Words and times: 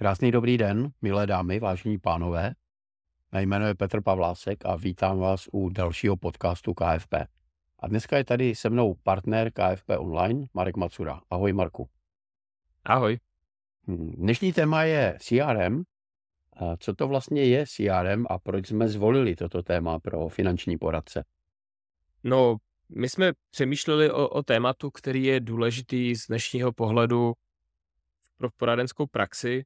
Krásný 0.00 0.30
dobrý 0.30 0.58
den, 0.58 0.90
milé 1.02 1.26
dámy, 1.26 1.60
vážení 1.60 1.98
pánové. 1.98 2.54
Mé 3.32 3.42
jméno 3.42 3.66
je 3.66 3.74
Petr 3.74 4.02
Pavlásek 4.02 4.64
a 4.66 4.76
vítám 4.76 5.18
vás 5.18 5.48
u 5.52 5.68
dalšího 5.68 6.16
podcastu 6.16 6.74
KFP. 6.74 7.14
A 7.78 7.88
dneska 7.88 8.16
je 8.16 8.24
tady 8.24 8.54
se 8.54 8.70
mnou 8.70 8.94
partner 8.94 9.52
KFP 9.52 9.90
Online, 9.98 10.46
Marek 10.54 10.76
Macura. 10.76 11.20
Ahoj 11.30 11.52
Marku. 11.52 11.88
Ahoj. 12.84 13.18
Hm, 13.86 14.12
dnešní 14.16 14.52
téma 14.52 14.82
je 14.82 15.18
CRM. 15.20 15.82
Co 16.78 16.94
to 16.94 17.08
vlastně 17.08 17.44
je 17.44 17.66
CRM 17.66 18.26
a 18.30 18.38
proč 18.38 18.66
jsme 18.66 18.88
zvolili 18.88 19.36
toto 19.36 19.62
téma 19.62 19.98
pro 19.98 20.28
finanční 20.28 20.78
poradce? 20.78 21.24
No, 22.24 22.56
my 22.88 23.08
jsme 23.08 23.32
přemýšleli 23.50 24.10
o, 24.10 24.28
o 24.28 24.42
tématu, 24.42 24.90
který 24.90 25.24
je 25.24 25.40
důležitý 25.40 26.16
z 26.16 26.26
dnešního 26.26 26.72
pohledu 26.72 27.32
pro 28.36 28.48
poradenskou 28.56 29.06
praxi 29.06 29.64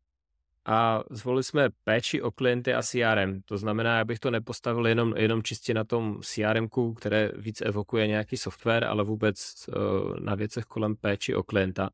a 0.66 1.02
zvolili 1.10 1.44
jsme 1.44 1.68
péči 1.84 2.22
o 2.22 2.30
klienty 2.30 2.74
a 2.74 2.82
CRM. 2.82 3.42
To 3.44 3.58
znamená, 3.58 4.00
abych 4.00 4.18
to 4.18 4.30
nepostavil 4.30 4.86
jenom, 4.86 5.14
jenom 5.16 5.42
čistě 5.42 5.74
na 5.74 5.84
tom 5.84 6.20
CRM, 6.22 6.68
které 6.96 7.30
víc 7.36 7.60
evokuje 7.60 8.06
nějaký 8.06 8.36
software, 8.36 8.84
ale 8.84 9.04
vůbec 9.04 9.68
uh, 9.68 10.16
na 10.20 10.34
věcech 10.34 10.64
kolem 10.64 10.96
péči 10.96 11.34
o 11.34 11.42
klienta. 11.42 11.90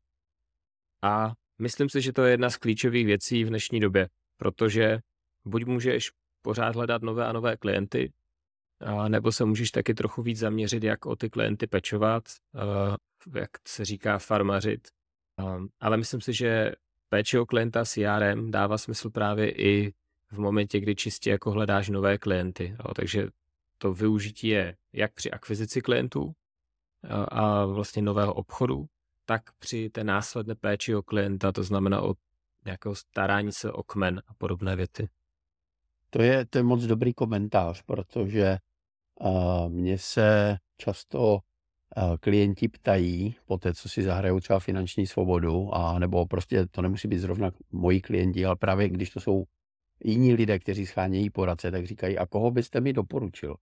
A 1.03 1.33
myslím 1.61 1.89
si, 1.89 2.01
že 2.01 2.13
to 2.13 2.23
je 2.23 2.31
jedna 2.31 2.49
z 2.49 2.57
klíčových 2.57 3.05
věcí 3.05 3.43
v 3.43 3.49
dnešní 3.49 3.79
době, 3.79 4.09
protože 4.37 4.99
buď 5.45 5.65
můžeš 5.65 6.11
pořád 6.41 6.75
hledat 6.75 7.01
nové 7.01 7.25
a 7.25 7.31
nové 7.31 7.57
klienty, 7.57 8.11
a 8.79 9.07
nebo 9.07 9.31
se 9.31 9.45
můžeš 9.45 9.71
taky 9.71 9.93
trochu 9.93 10.21
víc 10.21 10.39
zaměřit, 10.39 10.83
jak 10.83 11.05
o 11.05 11.15
ty 11.15 11.29
klienty 11.29 11.67
pečovat, 11.67 12.23
uh, 12.53 12.95
jak 13.35 13.49
se 13.67 13.85
říká 13.85 14.19
farmařit. 14.19 14.87
Um, 15.39 15.69
ale 15.79 15.97
myslím 15.97 16.21
si, 16.21 16.33
že 16.33 16.71
péče 17.13 17.39
o 17.39 17.45
klienta 17.45 17.85
CRM 17.85 18.51
dává 18.51 18.77
smysl 18.77 19.09
právě 19.09 19.51
i 19.51 19.93
v 20.31 20.39
momentě, 20.39 20.79
kdy 20.79 20.95
čistě 20.95 21.29
jako 21.29 21.51
hledáš 21.51 21.89
nové 21.89 22.17
klienty. 22.17 22.75
Jo. 22.79 22.93
Takže 22.93 23.27
to 23.77 23.93
využití 23.93 24.47
je 24.47 24.77
jak 24.93 25.13
při 25.13 25.31
akvizici 25.31 25.81
klientů 25.81 26.33
a, 27.27 27.65
vlastně 27.65 28.01
nového 28.01 28.33
obchodu, 28.33 28.85
tak 29.25 29.41
při 29.59 29.89
té 29.89 30.03
následné 30.03 30.55
péči 30.55 30.95
o 30.95 31.01
klienta, 31.01 31.51
to 31.51 31.63
znamená 31.63 32.01
o 32.01 32.13
nějakého 32.65 32.95
starání 32.95 33.51
se 33.51 33.71
o 33.71 33.83
kmen 33.83 34.21
a 34.27 34.33
podobné 34.33 34.75
věci. 34.75 35.09
To 36.09 36.21
je, 36.21 36.45
to 36.45 36.57
je 36.57 36.63
moc 36.63 36.83
dobrý 36.83 37.13
komentář, 37.13 37.81
protože 37.81 38.57
uh, 39.19 39.69
mně 39.69 39.97
se 39.97 40.57
často 40.77 41.39
klienti 42.19 42.67
ptají 42.67 43.35
po 43.45 43.57
té, 43.57 43.73
co 43.73 43.89
si 43.89 44.03
zahrajou 44.03 44.39
třeba 44.39 44.59
finanční 44.59 45.07
svobodu, 45.07 45.75
a 45.75 45.99
nebo 45.99 46.25
prostě 46.25 46.65
to 46.65 46.81
nemusí 46.81 47.07
být 47.07 47.19
zrovna 47.19 47.51
moji 47.71 48.01
klienti, 48.01 48.45
ale 48.45 48.55
právě 48.55 48.89
když 48.89 49.09
to 49.09 49.19
jsou 49.19 49.43
jiní 50.03 50.33
lidé, 50.33 50.59
kteří 50.59 50.85
schánějí 50.85 51.29
poradce, 51.29 51.71
tak 51.71 51.85
říkají, 51.85 52.17
a 52.17 52.25
koho 52.25 52.51
byste 52.51 52.81
mi 52.81 52.93
doporučil? 52.93 53.55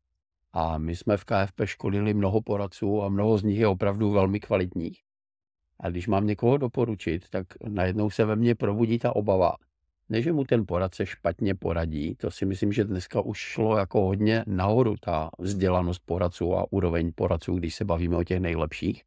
A 0.53 0.77
my 0.77 0.95
jsme 0.95 1.17
v 1.17 1.25
KFP 1.25 1.61
školili 1.65 2.13
mnoho 2.13 2.41
poradců 2.41 3.03
a 3.03 3.09
mnoho 3.09 3.37
z 3.37 3.43
nich 3.43 3.59
je 3.59 3.67
opravdu 3.67 4.11
velmi 4.11 4.39
kvalitních. 4.39 4.99
A 5.79 5.89
když 5.89 6.07
mám 6.07 6.27
někoho 6.27 6.57
doporučit, 6.57 7.29
tak 7.29 7.47
najednou 7.67 8.09
se 8.09 8.25
ve 8.25 8.35
mně 8.35 8.55
probudí 8.55 8.99
ta 8.99 9.15
obava, 9.15 9.53
ne, 10.09 10.21
že 10.21 10.33
mu 10.33 10.43
ten 10.43 10.65
poradce 10.65 11.05
špatně 11.05 11.55
poradí, 11.55 12.15
to 12.15 12.31
si 12.31 12.45
myslím, 12.45 12.71
že 12.71 12.83
dneska 12.83 13.21
už 13.21 13.37
šlo 13.37 13.77
jako 13.77 14.01
hodně 14.01 14.43
nahoru 14.47 14.95
ta 15.01 15.29
vzdělanost 15.39 16.01
poradců 16.05 16.55
a 16.55 16.73
úroveň 16.73 17.11
poradců, 17.15 17.55
když 17.55 17.75
se 17.75 17.85
bavíme 17.85 18.17
o 18.17 18.23
těch 18.23 18.39
nejlepších. 18.39 19.03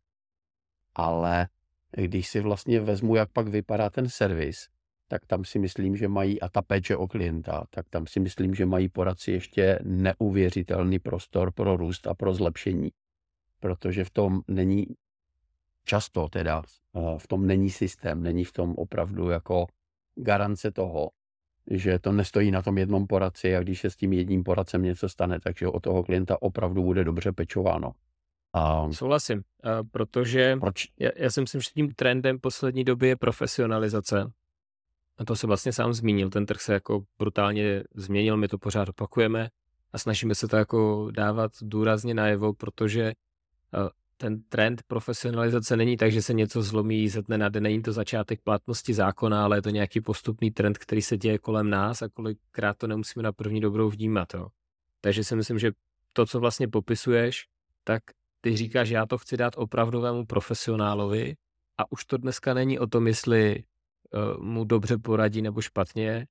Ale 0.94 1.48
když 1.96 2.28
si 2.28 2.40
vlastně 2.40 2.80
vezmu, 2.80 3.16
jak 3.16 3.32
pak 3.32 3.48
vypadá 3.48 3.90
ten 3.90 4.08
servis, 4.08 4.68
tak 5.08 5.26
tam 5.26 5.44
si 5.44 5.58
myslím, 5.58 5.96
že 5.96 6.08
mají, 6.08 6.40
a 6.40 6.48
ta 6.48 6.62
péče 6.62 6.96
o 6.96 7.08
klienta, 7.08 7.64
tak 7.70 7.88
tam 7.88 8.06
si 8.06 8.20
myslím, 8.20 8.54
že 8.54 8.66
mají 8.66 8.88
poradci 8.88 9.32
ještě 9.32 9.78
neuvěřitelný 9.82 10.98
prostor 10.98 11.52
pro 11.52 11.76
růst 11.76 12.06
a 12.06 12.14
pro 12.14 12.34
zlepšení. 12.34 12.90
Protože 13.60 14.04
v 14.04 14.10
tom 14.10 14.40
není 14.48 14.86
často 15.84 16.28
teda, 16.28 16.62
eh, 16.96 17.18
v 17.18 17.26
tom 17.26 17.46
není 17.46 17.70
systém, 17.70 18.22
není 18.22 18.44
v 18.44 18.52
tom 18.52 18.74
opravdu 18.76 19.28
jako 19.28 19.66
garance 20.16 20.70
toho, 20.70 21.10
že 21.70 21.98
to 21.98 22.12
nestojí 22.12 22.50
na 22.50 22.62
tom 22.62 22.78
jednom 22.78 23.06
poradci 23.06 23.56
a 23.56 23.60
když 23.60 23.80
se 23.80 23.90
s 23.90 23.96
tím 23.96 24.12
jedním 24.12 24.44
poradcem 24.44 24.82
něco 24.82 25.08
stane, 25.08 25.40
takže 25.40 25.66
o 25.68 25.80
toho 25.80 26.02
klienta 26.02 26.42
opravdu 26.42 26.82
bude 26.82 27.04
dobře 27.04 27.32
pečováno. 27.32 27.92
A... 28.52 28.92
Souhlasím, 28.92 29.42
protože 29.90 30.56
Proč? 30.60 30.86
Já, 30.98 31.10
já 31.16 31.30
si 31.30 31.40
myslím, 31.40 31.60
že 31.60 31.70
tím 31.74 31.94
trendem 31.94 32.38
poslední 32.38 32.84
doby 32.84 33.08
je 33.08 33.16
profesionalizace. 33.16 34.32
A 35.18 35.24
to 35.24 35.36
se 35.36 35.46
vlastně 35.46 35.72
sám 35.72 35.92
zmínil, 35.92 36.30
ten 36.30 36.46
trh 36.46 36.60
se 36.60 36.72
jako 36.72 37.04
brutálně 37.18 37.84
změnil, 37.94 38.36
my 38.36 38.48
to 38.48 38.58
pořád 38.58 38.88
opakujeme 38.88 39.48
a 39.92 39.98
snažíme 39.98 40.34
se 40.34 40.48
to 40.48 40.56
jako 40.56 41.10
dávat 41.10 41.52
důrazně 41.62 42.14
najevo, 42.14 42.52
protože 42.52 43.12
ten 44.22 44.42
trend 44.42 44.82
profesionalizace 44.86 45.76
není 45.76 45.96
tak, 45.96 46.12
že 46.12 46.22
se 46.22 46.32
něco 46.32 46.62
zlomí 46.62 47.08
ze 47.08 47.22
dne 47.22 47.38
na 47.38 47.48
den, 47.48 47.62
není 47.62 47.82
to 47.82 47.92
začátek 47.92 48.40
platnosti 48.40 48.94
zákona, 48.94 49.44
ale 49.44 49.56
je 49.56 49.62
to 49.62 49.70
nějaký 49.70 50.00
postupný 50.00 50.50
trend, 50.50 50.78
který 50.78 51.02
se 51.02 51.16
děje 51.16 51.38
kolem 51.38 51.70
nás 51.70 52.02
a 52.02 52.08
kolikrát 52.08 52.78
to 52.78 52.86
nemusíme 52.86 53.22
na 53.22 53.32
první 53.32 53.60
dobrou 53.60 53.90
vnímat. 53.90 54.34
Jo. 54.34 54.48
Takže 55.00 55.24
si 55.24 55.36
myslím, 55.36 55.58
že 55.58 55.72
to, 56.12 56.26
co 56.26 56.40
vlastně 56.40 56.68
popisuješ, 56.68 57.46
tak 57.84 58.02
ty 58.40 58.56
říkáš, 58.56 58.88
já 58.88 59.06
to 59.06 59.18
chci 59.18 59.36
dát 59.36 59.54
opravdovému 59.56 60.26
profesionálovi 60.26 61.34
a 61.78 61.92
už 61.92 62.04
to 62.04 62.16
dneska 62.16 62.54
není 62.54 62.78
o 62.78 62.86
tom, 62.86 63.06
jestli 63.06 63.64
uh, 64.14 64.44
mu 64.44 64.64
dobře 64.64 64.98
poradí 64.98 65.42
nebo 65.42 65.60
špatně. 65.60 66.26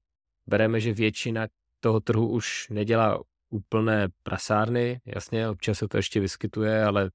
Bereme, 0.47 0.79
že 0.79 0.93
většina 0.93 1.47
toho 1.79 1.99
trhu 1.99 2.29
už 2.29 2.69
nedělá 2.69 3.19
úplné 3.49 4.07
prasárny, 4.23 5.01
jasně, 5.05 5.49
občas 5.49 5.77
se 5.77 5.87
to 5.87 5.97
ještě 5.97 6.19
vyskytuje, 6.19 6.83
ale 6.83 7.11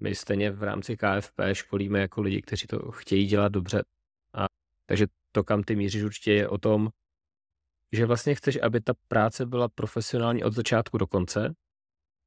my 0.00 0.14
stejně 0.14 0.50
v 0.50 0.62
rámci 0.62 0.96
KFP 0.96 1.40
školíme 1.52 2.00
jako 2.00 2.22
lidi, 2.22 2.42
kteří 2.42 2.66
to 2.66 2.90
chtějí 2.90 3.26
dělat 3.26 3.52
dobře. 3.52 3.84
A, 4.34 4.46
takže 4.86 5.06
to, 5.32 5.44
kam 5.44 5.62
ty 5.62 5.76
míříš, 5.76 6.02
určitě 6.02 6.32
je 6.32 6.48
o 6.48 6.58
tom, 6.58 6.88
že 7.92 8.06
vlastně 8.06 8.34
chceš, 8.34 8.58
aby 8.62 8.80
ta 8.80 8.92
práce 9.08 9.46
byla 9.46 9.68
profesionální 9.68 10.44
od 10.44 10.52
začátku 10.52 10.98
do 10.98 11.06
konce. 11.06 11.54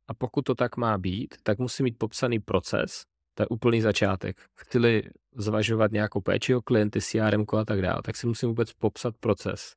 A 0.08 0.14
pokud 0.14 0.42
to 0.42 0.56
tak 0.56 0.78
má 0.78 0.98
být, 0.98 1.36
tak 1.44 1.60
musí 1.60 1.84
mít 1.84 1.98
popsaný 1.98 2.40
proces, 2.40 3.04
to 3.34 3.44
je 3.44 3.48
úplný 3.48 3.82
začátek. 3.82 4.42
Chci-li 4.56 5.04
zvažovat 5.36 5.92
nějakou 5.92 6.22
péči 6.22 6.56
o 6.56 6.62
klienty, 6.62 7.02
CRM 7.02 7.46
a 7.60 7.66
tak 7.66 7.82
dále, 7.82 8.02
tak 8.04 8.16
si 8.16 8.28
musím 8.28 8.50
vůbec 8.50 8.74
popsat 8.74 9.18
proces. 9.18 9.74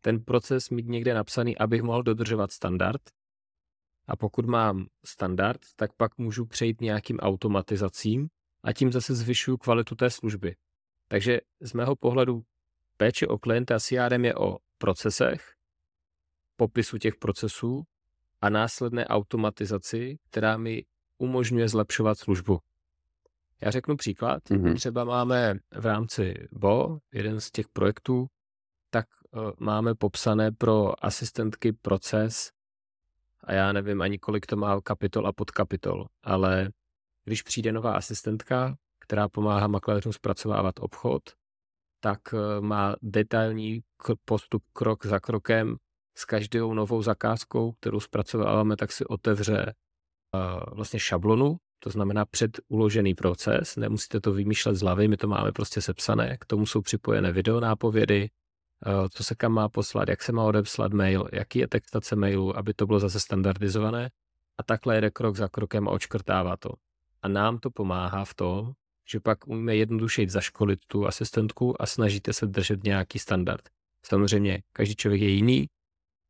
Ten 0.00 0.24
proces 0.24 0.70
mít 0.70 0.86
někde 0.86 1.14
napsaný, 1.14 1.58
abych 1.58 1.82
mohl 1.82 2.02
dodržovat 2.02 2.52
standard, 2.52 3.00
a 4.06 4.16
pokud 4.16 4.44
mám 4.46 4.86
standard, 5.04 5.60
tak 5.76 5.92
pak 5.92 6.18
můžu 6.18 6.46
přejít 6.46 6.80
nějakým 6.80 7.18
automatizacím 7.18 8.28
a 8.62 8.72
tím 8.72 8.92
zase 8.92 9.14
zvyšuju 9.14 9.56
kvalitu 9.56 9.94
té 9.94 10.10
služby. 10.10 10.56
Takže 11.08 11.40
z 11.60 11.72
mého 11.72 11.96
pohledu 11.96 12.42
péče 12.96 13.26
o 13.26 13.38
klienta 13.38 13.80
CRM 13.80 14.24
je 14.24 14.34
o 14.34 14.58
procesech, 14.78 15.52
popisu 16.56 16.98
těch 16.98 17.16
procesů 17.16 17.82
a 18.40 18.48
následné 18.48 19.06
automatizaci, 19.06 20.18
která 20.30 20.56
mi 20.56 20.84
umožňuje 21.18 21.68
zlepšovat 21.68 22.18
službu. 22.18 22.58
Já 23.60 23.70
řeknu 23.70 23.96
příklad. 23.96 24.42
Mm-hmm. 24.44 24.74
Třeba 24.74 25.04
máme 25.04 25.54
v 25.74 25.86
rámci 25.86 26.34
BO, 26.52 26.98
jeden 27.12 27.40
z 27.40 27.50
těch 27.50 27.68
projektů, 27.68 28.26
tak 28.90 29.06
uh, 29.30 29.50
máme 29.58 29.94
popsané 29.94 30.52
pro 30.52 31.04
asistentky 31.04 31.72
proces 31.72 32.50
a 33.44 33.52
já 33.52 33.72
nevím 33.72 34.02
ani 34.02 34.18
kolik 34.18 34.46
to 34.46 34.56
má 34.56 34.80
kapitol 34.80 35.26
a 35.26 35.32
podkapitol, 35.32 36.06
ale 36.22 36.70
když 37.24 37.42
přijde 37.42 37.72
nová 37.72 37.92
asistentka, 37.92 38.76
která 39.00 39.28
pomáhá 39.28 39.66
makléřům 39.66 40.12
zpracovávat 40.12 40.74
obchod, 40.80 41.22
tak 42.00 42.20
eh, 42.34 42.60
má 42.60 42.96
detailní 43.02 43.80
postup 44.24 44.62
krok 44.72 45.06
za 45.06 45.20
krokem 45.20 45.76
s 46.16 46.24
každou 46.24 46.74
novou 46.74 47.02
zakázkou, 47.02 47.72
kterou 47.72 48.00
zpracováváme, 48.00 48.76
tak 48.76 48.92
si 48.92 49.04
otevře 49.04 49.74
uh, 50.34 50.74
vlastně 50.74 51.00
šablonu, 51.00 51.56
to 51.78 51.90
znamená 51.90 52.24
předuložený 52.24 53.14
proces, 53.14 53.76
nemusíte 53.76 54.20
to 54.20 54.32
vymýšlet 54.32 54.74
z 54.74 54.80
hlavy, 54.80 55.08
my 55.08 55.16
to 55.16 55.28
máme 55.28 55.52
prostě 55.52 55.80
sepsané, 55.80 56.36
k 56.40 56.44
tomu 56.44 56.66
jsou 56.66 56.80
připojené 56.80 57.32
videonápovědy, 57.32 58.28
Eh, 58.28 58.43
co 59.10 59.24
se 59.24 59.34
kam 59.34 59.52
má 59.52 59.68
poslat, 59.68 60.08
jak 60.08 60.22
se 60.22 60.32
má 60.32 60.44
odepslat 60.44 60.92
mail, 60.92 61.28
jaký 61.32 61.58
je 61.58 61.68
textace 61.68 62.16
mailu, 62.16 62.56
aby 62.56 62.74
to 62.74 62.86
bylo 62.86 63.00
zase 63.00 63.20
standardizované. 63.20 64.10
A 64.58 64.62
takhle 64.62 64.94
jede 64.94 65.10
krok 65.10 65.36
za 65.36 65.48
krokem 65.48 65.88
a 65.88 65.90
očkrtává 65.90 66.56
to. 66.56 66.70
A 67.22 67.28
nám 67.28 67.58
to 67.58 67.70
pomáhá 67.70 68.24
v 68.24 68.34
tom, 68.34 68.72
že 69.08 69.20
pak 69.20 69.48
umíme 69.48 69.76
jednodušeji 69.76 70.28
zaškolit 70.28 70.80
tu 70.86 71.06
asistentku 71.06 71.82
a 71.82 71.86
snažíte 71.86 72.32
se 72.32 72.46
držet 72.46 72.84
nějaký 72.84 73.18
standard. 73.18 73.68
Samozřejmě, 74.06 74.62
každý 74.72 74.96
člověk 74.96 75.22
je 75.22 75.28
jiný, 75.28 75.66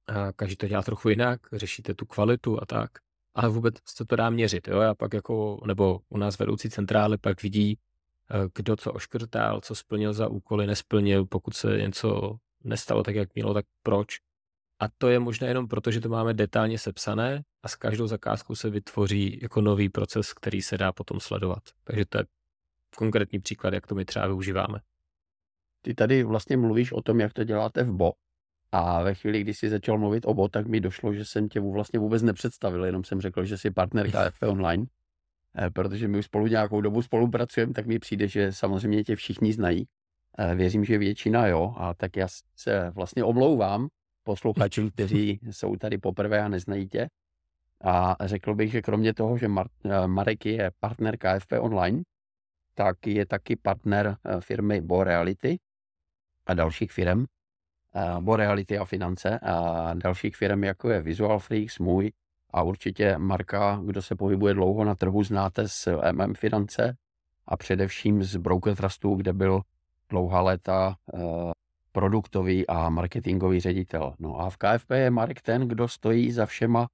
a 0.07 0.33
každý 0.33 0.57
to 0.57 0.69
dělá 0.69 0.83
trochu 0.83 1.09
jinak, 1.09 1.41
řešíte 1.53 1.95
tu 1.95 2.07
kvalitu 2.07 2.63
a 2.63 2.67
tak, 2.67 2.91
ale 3.35 3.49
vůbec 3.49 3.75
se 3.89 4.05
to 4.05 4.17
dá 4.17 4.31
měřit. 4.31 4.69
Jo? 4.69 4.81
Já 4.81 4.95
pak 4.95 5.15
jako, 5.15 5.61
nebo 5.67 6.01
u 6.09 6.19
nás 6.19 6.39
vedoucí 6.39 6.71
centrály 6.71 7.19
pak 7.19 7.43
vidí, 7.43 7.79
kdo 8.55 8.77
co 8.77 8.93
oškrtal, 8.93 9.61
co 9.61 9.75
splnil 9.75 10.13
za 10.13 10.29
úkoly, 10.29 10.67
nesplnil, 10.67 11.27
pokud 11.27 11.55
se 11.55 11.79
něco 11.79 12.37
nestalo 12.65 13.03
tak, 13.03 13.15
jak 13.15 13.35
mělo, 13.35 13.55
tak 13.55 13.67
proč. 13.83 14.19
A 14.81 14.89
to 14.99 15.09
je 15.09 15.19
možné 15.19 15.49
jenom 15.49 15.69
proto, 15.69 15.91
že 15.91 16.01
to 16.01 16.09
máme 16.09 16.35
detailně 16.35 16.79
sepsané 16.79 17.43
a 17.63 17.69
s 17.69 17.77
každou 17.77 18.07
zakázkou 18.07 18.55
se 18.55 18.71
vytvoří 18.71 19.39
jako 19.43 19.61
nový 19.61 19.89
proces, 19.89 20.33
který 20.33 20.63
se 20.63 20.79
dá 20.79 20.93
potom 20.93 21.21
sledovat. 21.21 21.63
Takže 21.85 22.05
to 22.05 22.19
je 22.19 22.25
konkrétní 22.97 23.41
příklad, 23.41 23.75
jak 23.75 23.87
to 23.87 23.95
my 23.95 24.05
třeba 24.05 24.27
využíváme. 24.27 24.81
Ty 25.83 25.95
tady 25.95 26.25
vlastně 26.25 26.57
mluvíš 26.57 26.93
o 26.93 27.03
tom, 27.03 27.21
jak 27.21 27.33
to 27.33 27.45
děláte 27.45 27.83
v 27.83 27.93
Bo. 27.93 28.13
A 28.73 29.03
ve 29.03 29.15
chvíli, 29.15 29.41
kdy 29.41 29.55
jsi 29.55 29.69
začal 29.69 29.99
mluvit 29.99 30.25
o 30.27 30.35
Bo, 30.35 30.49
tak 30.49 30.67
mi 30.67 30.81
došlo, 30.81 31.15
že 31.15 31.25
jsem 31.25 31.49
tě 31.49 31.61
vlastně 31.61 31.99
vůbec 31.99 32.23
nepředstavil, 32.23 32.85
jenom 32.85 33.05
jsem 33.05 33.21
řekl, 33.21 33.45
že 33.45 33.59
jsi 33.59 33.71
partner 33.71 34.11
KFP 34.11 34.43
Online. 34.49 34.87
Eh, 35.59 35.71
protože 35.71 36.09
my 36.09 36.19
už 36.19 36.25
spolu 36.25 36.47
nějakou 36.47 36.81
dobu 36.81 37.03
spolupracujeme, 37.03 37.73
tak 37.73 37.87
mi 37.87 37.99
přijde, 37.99 38.29
že 38.29 38.53
samozřejmě 38.53 39.05
tě 39.05 39.17
všichni 39.17 39.53
znají. 39.53 39.87
Eh, 40.39 40.55
věřím, 40.55 40.85
že 40.85 40.99
většina 40.99 41.47
jo, 41.47 41.75
a 41.77 41.95
tak 41.95 42.17
já 42.17 42.29
se 42.57 42.91
vlastně 42.91 43.25
omlouvám 43.25 43.89
posluchačům, 44.23 44.91
kteří 44.95 45.41
jsou 45.51 45.77
tady 45.77 45.99
poprvé 45.99 46.43
a 46.43 46.49
neznají 46.49 46.89
tě. 46.89 47.09
A 47.85 48.17
řekl 48.21 48.55
bych, 48.55 48.71
že 48.71 48.83
kromě 48.83 49.15
toho, 49.15 49.39
že 49.39 49.47
eh, 49.47 50.07
Marek 50.07 50.47
je 50.47 50.71
partner 50.81 51.17
KFP 51.17 51.53
Online, 51.61 52.03
tak 52.75 53.07
je 53.07 53.27
taky 53.27 53.57
partner 53.57 54.17
firmy 54.41 54.81
Bo 54.81 55.05
Reality 55.05 55.59
a 56.47 56.55
dalších 56.55 56.93
firm. 56.93 57.25
Bo 58.21 58.37
Reality 58.37 58.79
a 58.79 58.85
finance 58.85 59.39
a 59.39 59.95
dalších 59.95 60.37
firm, 60.37 60.65
jako 60.65 60.91
je 60.91 61.03
Visual 61.03 61.39
Freaks, 61.39 61.79
můj, 61.79 62.13
a 62.55 62.63
určitě 62.63 63.19
Marka, 63.19 63.81
kdo 63.85 64.03
se 64.03 64.17
pohybuje 64.17 64.55
dlouho 64.55 64.85
na 64.85 64.95
trhu, 64.95 65.25
znáte 65.25 65.69
z 65.69 65.89
MM 66.13 66.35
Finance 66.35 66.97
a 67.47 67.57
především 67.57 68.23
z 68.23 68.37
Broker 68.37 68.77
Trustu, 68.77 69.15
kde 69.15 69.33
byl 69.33 69.61
dlouhá 70.09 70.41
léta 70.41 70.97
eh, 71.15 71.19
produktový 71.93 72.67
a 72.67 72.89
marketingový 72.89 73.61
ředitel. 73.61 74.15
No 74.19 74.41
a 74.41 74.51
v 74.51 74.57
KFP 74.57 74.91
je 74.91 75.11
Marek 75.11 75.43
ten, 75.43 75.69
kdo 75.69 75.89
stojí 75.89 76.33
za 76.33 76.47
všema 76.47 76.89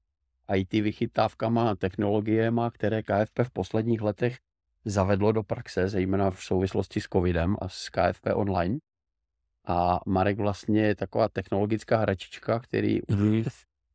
IT 0.54 0.72
vychytávkama 0.72 1.70
a 1.70 1.74
technologiemi, 1.74 2.60
které 2.72 3.02
KFP 3.02 3.38
v 3.42 3.50
posledních 3.50 4.02
letech 4.02 4.38
zavedlo 4.84 5.32
do 5.32 5.42
praxe, 5.42 5.88
zejména 5.88 6.30
v 6.30 6.42
souvislosti 6.42 7.00
s 7.00 7.08
covidem 7.12 7.56
a 7.60 7.68
s 7.68 7.88
KFP 7.88 8.26
online. 8.34 8.78
A 9.66 10.00
Marek 10.06 10.38
vlastně 10.38 10.82
je 10.82 10.94
taková 10.94 11.28
technologická 11.28 11.96
hračička, 11.96 12.60
který 12.60 13.00
mm 13.08 13.44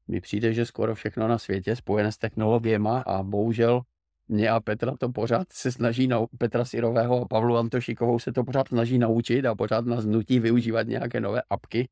mi 0.07 0.21
přijde, 0.21 0.53
že 0.53 0.65
skoro 0.65 0.95
všechno 0.95 1.27
na 1.27 1.37
světě 1.37 1.75
spojené 1.75 2.11
s 2.11 2.17
technologiemi 2.17 2.89
a 3.05 3.23
bohužel 3.23 3.81
mě 4.27 4.49
a 4.49 4.59
Petra 4.59 4.97
to 4.97 5.09
pořád 5.09 5.53
se 5.53 5.71
snaží, 5.71 6.07
na, 6.07 6.25
Petra 6.37 6.65
Sirového 6.65 7.21
a 7.21 7.27
Pavlu 7.27 7.57
Antošikovou 7.57 8.19
se 8.19 8.31
to 8.31 8.43
pořád 8.43 8.67
snaží 8.67 8.97
naučit 8.97 9.45
a 9.45 9.55
pořád 9.55 9.85
nás 9.85 10.05
nutí 10.05 10.39
využívat 10.39 10.87
nějaké 10.87 11.19
nové 11.21 11.41
apky. 11.49 11.89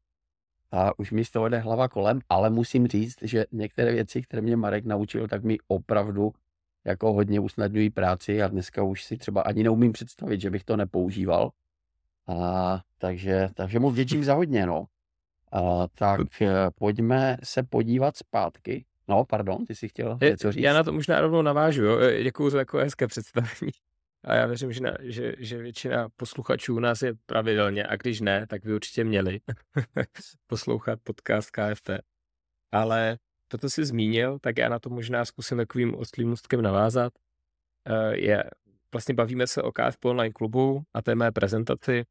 A 0.71 0.99
už 0.99 1.11
mi 1.11 1.25
z 1.25 1.31
toho 1.31 1.49
jde 1.49 1.57
hlava 1.57 1.87
kolem, 1.87 2.19
ale 2.29 2.49
musím 2.49 2.87
říct, 2.87 3.15
že 3.21 3.45
některé 3.51 3.91
věci, 3.91 4.21
které 4.21 4.41
mě 4.41 4.55
Marek 4.55 4.85
naučil, 4.85 5.27
tak 5.27 5.43
mi 5.43 5.57
opravdu 5.67 6.31
jako 6.85 7.13
hodně 7.13 7.39
usnadňují 7.39 7.89
práci 7.89 8.43
a 8.43 8.47
dneska 8.47 8.83
už 8.83 9.03
si 9.03 9.17
třeba 9.17 9.41
ani 9.41 9.63
neumím 9.63 9.91
představit, 9.91 10.41
že 10.41 10.49
bych 10.49 10.63
to 10.63 10.77
nepoužíval. 10.77 11.51
A, 12.27 12.81
takže, 12.97 13.49
takže 13.53 13.79
mu 13.79 13.89
vděčím 13.89 14.23
za 14.23 14.33
hodně, 14.33 14.65
no. 14.65 14.85
Uh, 15.61 15.85
tak 15.95 16.19
uh, 16.19 16.47
pojďme 16.75 17.37
se 17.43 17.63
podívat 17.63 18.17
zpátky. 18.17 18.85
No, 19.07 19.25
pardon, 19.25 19.65
ty 19.65 19.75
jsi 19.75 19.89
chtěl 19.89 20.17
něco 20.21 20.51
říct? 20.51 20.63
Já 20.63 20.73
na 20.73 20.83
to 20.83 20.93
možná 20.93 21.21
rovnou 21.21 21.41
navážu. 21.41 21.83
Jo? 21.83 21.99
E, 21.99 22.23
Děkuji 22.23 22.49
za 22.49 22.57
takové 22.57 22.83
hezké 22.83 23.07
představení. 23.07 23.71
A 24.25 24.35
já 24.35 24.45
věřím, 24.45 24.73
že, 24.73 24.81
na, 24.81 24.91
že, 25.01 25.33
že 25.37 25.57
většina 25.57 26.09
posluchačů 26.15 26.75
u 26.75 26.79
nás 26.79 27.01
je 27.01 27.13
pravidelně 27.25 27.87
a 27.87 27.95
když 27.95 28.21
ne, 28.21 28.47
tak 28.47 28.65
by 28.65 28.73
určitě 28.73 29.03
měli 29.03 29.39
poslouchat 30.47 30.99
podcast 31.03 31.51
KFT. 31.51 31.89
Ale 32.71 33.17
toto 33.47 33.69
si 33.69 33.85
zmínil, 33.85 34.39
tak 34.39 34.57
já 34.57 34.69
na 34.69 34.79
to 34.79 34.89
možná 34.89 35.25
zkusím 35.25 35.57
takovým 35.57 35.95
ostlým 35.95 36.29
můstkem 36.29 36.61
navázat. 36.61 37.13
Uh, 37.89 38.13
je, 38.13 38.43
vlastně 38.93 39.15
bavíme 39.15 39.47
se 39.47 39.61
o 39.61 39.71
KFP 39.71 40.05
online 40.05 40.33
klubu 40.33 40.83
a 40.93 41.01
té 41.01 41.15
mé 41.15 41.31
prezentaci 41.31 42.03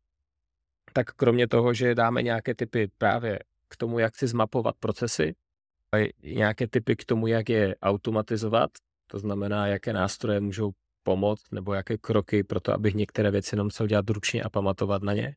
tak 0.92 1.12
kromě 1.12 1.48
toho, 1.48 1.74
že 1.74 1.94
dáme 1.94 2.22
nějaké 2.22 2.54
typy 2.54 2.90
právě 2.98 3.38
k 3.68 3.76
tomu, 3.76 3.98
jak 3.98 4.16
si 4.16 4.26
zmapovat 4.26 4.76
procesy, 4.80 5.34
a 5.94 6.12
nějaké 6.22 6.68
typy 6.68 6.96
k 6.96 7.04
tomu, 7.04 7.26
jak 7.26 7.48
je 7.48 7.76
automatizovat, 7.82 8.70
to 9.06 9.18
znamená, 9.18 9.66
jaké 9.66 9.92
nástroje 9.92 10.40
můžou 10.40 10.72
pomoct, 11.02 11.52
nebo 11.52 11.74
jaké 11.74 11.98
kroky 11.98 12.44
pro 12.44 12.60
to, 12.60 12.72
abych 12.72 12.94
některé 12.94 13.30
věci 13.30 13.54
jenom 13.54 13.66
musel 13.66 13.86
dělat 13.86 14.10
ručně 14.10 14.42
a 14.42 14.50
pamatovat 14.50 15.02
na 15.02 15.12
ně, 15.12 15.36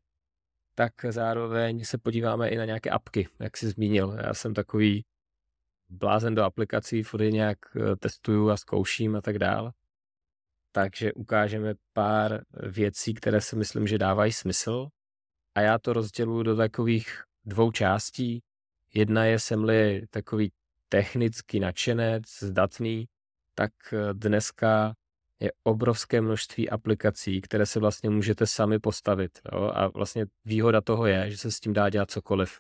tak 0.75 0.93
zároveň 1.09 1.83
se 1.83 1.97
podíváme 1.97 2.49
i 2.49 2.57
na 2.57 2.65
nějaké 2.65 2.89
apky, 2.89 3.27
jak 3.39 3.57
jsi 3.57 3.67
zmínil. 3.67 4.17
Já 4.23 4.33
jsem 4.33 4.53
takový 4.53 5.05
blázen 5.89 6.35
do 6.35 6.43
aplikací, 6.43 7.03
furt 7.03 7.21
je 7.21 7.31
nějak 7.31 7.57
eh, 7.75 7.95
testuju 7.95 8.49
a 8.49 8.57
zkouším 8.57 9.15
a 9.15 9.21
tak 9.21 9.39
dál. 9.39 9.71
Takže 10.71 11.13
ukážeme 11.13 11.73
pár 11.93 12.41
věcí, 12.69 13.13
které 13.13 13.41
si 13.41 13.55
myslím, 13.55 13.87
že 13.87 13.97
dávají 13.97 14.31
smysl 14.31 14.87
a 15.55 15.61
já 15.61 15.79
to 15.79 15.93
rozděluji 15.93 16.43
do 16.43 16.55
takových 16.55 17.23
dvou 17.45 17.71
částí. 17.71 18.43
Jedna 18.93 19.25
je, 19.25 19.39
jsem-li 19.39 20.07
takový 20.09 20.51
technicky 20.89 21.59
nadšenec, 21.59 22.23
zdatný, 22.39 23.05
tak 23.55 23.71
eh, 23.93 24.13
dneska 24.13 24.93
je 25.39 25.51
obrovské 25.63 26.21
množství 26.21 26.69
aplikací, 26.69 27.41
které 27.41 27.65
se 27.65 27.79
vlastně 27.79 28.09
můžete 28.09 28.47
sami 28.47 28.79
postavit. 28.79 29.39
Jo? 29.51 29.71
A 29.73 29.87
vlastně 29.87 30.25
výhoda 30.45 30.81
toho 30.81 31.05
je, 31.05 31.31
že 31.31 31.37
se 31.37 31.51
s 31.51 31.59
tím 31.59 31.73
dá 31.73 31.89
dělat 31.89 32.11
cokoliv. 32.11 32.59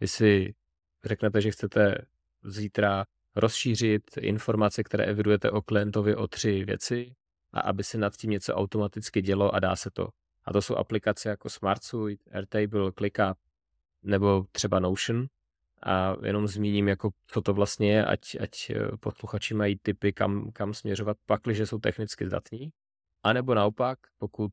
Vy 0.00 0.08
si 0.08 0.54
řeknete, 1.04 1.40
že 1.40 1.50
chcete 1.50 2.06
zítra 2.44 3.04
rozšířit 3.36 4.02
informace, 4.20 4.82
které 4.82 5.04
evidujete 5.04 5.50
o 5.50 5.62
klientovi 5.62 6.16
o 6.16 6.28
tři 6.28 6.64
věci 6.64 7.14
a 7.52 7.60
aby 7.60 7.84
se 7.84 7.98
nad 7.98 8.16
tím 8.16 8.30
něco 8.30 8.54
automaticky 8.54 9.22
dělo 9.22 9.54
a 9.54 9.60
dá 9.60 9.76
se 9.76 9.90
to. 9.90 10.08
A 10.46 10.52
to 10.52 10.62
jsou 10.62 10.76
aplikace 10.76 11.28
jako 11.28 11.50
SmartSuite, 11.50 12.30
Airtable, 12.30 12.92
ClickUp 12.98 13.38
nebo 14.02 14.44
třeba 14.52 14.80
Notion. 14.80 15.26
A 15.82 16.16
jenom 16.22 16.46
zmíním, 16.46 16.88
jako, 16.88 17.10
co 17.26 17.40
to 17.40 17.54
vlastně 17.54 17.92
je, 17.92 18.04
ať, 18.04 18.36
ať 18.40 18.70
eh, 18.70 18.96
posluchači 19.00 19.54
mají 19.54 19.78
typy, 19.82 20.12
kam, 20.12 20.52
kam 20.52 20.74
směřovat, 20.74 21.16
pakliže 21.26 21.66
jsou 21.66 21.78
technicky 21.78 22.26
zdatní. 22.26 22.72
A 23.22 23.32
nebo 23.32 23.54
naopak, 23.54 23.98
pokud 24.18 24.52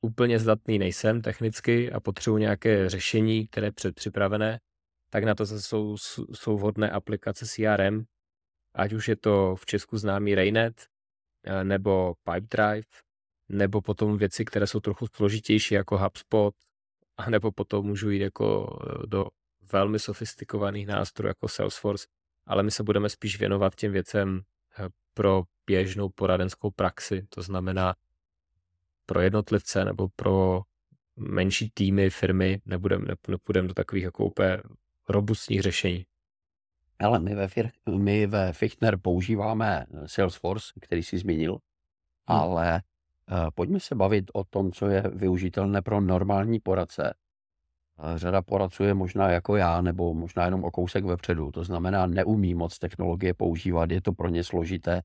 úplně 0.00 0.38
zdatný 0.38 0.78
nejsem 0.78 1.22
technicky 1.22 1.92
a 1.92 2.00
potřebuji 2.00 2.36
nějaké 2.36 2.88
řešení, 2.88 3.46
které 3.46 3.66
je 3.66 3.72
předpřipravené, 3.72 4.60
tak 5.10 5.24
na 5.24 5.34
to 5.34 5.44
zase 5.44 5.62
jsou, 5.62 5.96
jsou 6.32 6.56
vhodné 6.56 6.90
aplikace 6.90 7.46
CRM, 7.46 8.04
ať 8.74 8.92
už 8.92 9.08
je 9.08 9.16
to 9.16 9.56
v 9.56 9.66
Česku 9.66 9.98
známý 9.98 10.34
Raynet 10.34 10.86
eh, 11.44 11.64
nebo 11.64 12.14
Pipedrive, 12.24 12.88
nebo 13.48 13.80
potom 13.80 14.18
věci, 14.18 14.44
které 14.44 14.66
jsou 14.66 14.80
trochu 14.80 15.06
složitější 15.06 15.74
jako 15.74 15.98
HubSpot, 15.98 16.54
a 17.16 17.30
nebo 17.30 17.52
potom 17.52 17.86
můžu 17.86 18.10
jít 18.10 18.20
jako 18.20 18.78
eh, 18.82 19.06
do 19.06 19.26
velmi 19.72 19.98
sofistikovaných 19.98 20.86
nástrojů 20.86 21.28
jako 21.28 21.48
Salesforce, 21.48 22.06
ale 22.46 22.62
my 22.62 22.70
se 22.70 22.82
budeme 22.82 23.08
spíš 23.08 23.38
věnovat 23.38 23.74
těm 23.74 23.92
věcem 23.92 24.40
eh, 24.78 24.88
pro 25.14 25.42
běžnou 25.66 26.08
poradenskou 26.08 26.70
praxi, 26.70 27.26
to 27.28 27.42
znamená 27.42 27.94
pro 29.06 29.20
jednotlivce 29.20 29.84
nebo 29.84 30.08
pro 30.16 30.62
menší 31.16 31.70
týmy, 31.74 32.10
firmy, 32.10 32.60
nebudeme 32.64 33.06
nepůjdem 33.28 33.66
do 33.66 33.74
takových 33.74 34.04
jako 34.04 34.24
úplně 34.24 34.62
robustních 35.08 35.62
řešení. 35.62 36.06
Ale 36.98 37.20
my 37.20 37.34
ve, 37.34 37.46
Fir- 37.46 37.98
my 37.98 38.26
ve 38.26 38.52
Fichtner 38.52 38.98
používáme 38.98 39.86
Salesforce, 40.06 40.72
který 40.80 41.02
jsi 41.02 41.18
zmínil, 41.18 41.52
hmm. 41.52 41.60
ale 42.26 42.76
Eh, 42.76 42.95
pojďme 43.54 43.80
se 43.80 43.94
bavit 43.94 44.30
o 44.34 44.44
tom, 44.44 44.72
co 44.72 44.86
je 44.86 45.02
využitelné 45.14 45.82
pro 45.82 46.00
normální 46.00 46.60
poradce. 46.60 47.14
Eh, 47.98 48.18
řada 48.18 48.42
poradců 48.42 48.82
je 48.84 48.94
možná 48.94 49.30
jako 49.30 49.56
já, 49.56 49.80
nebo 49.80 50.14
možná 50.14 50.44
jenom 50.44 50.64
o 50.64 50.70
kousek 50.70 51.04
vepředu. 51.04 51.50
To 51.50 51.64
znamená, 51.64 52.06
neumí 52.06 52.54
moc 52.54 52.78
technologie 52.78 53.34
používat, 53.34 53.90
je 53.90 54.00
to 54.00 54.12
pro 54.12 54.28
ně 54.28 54.44
složité 54.44 55.02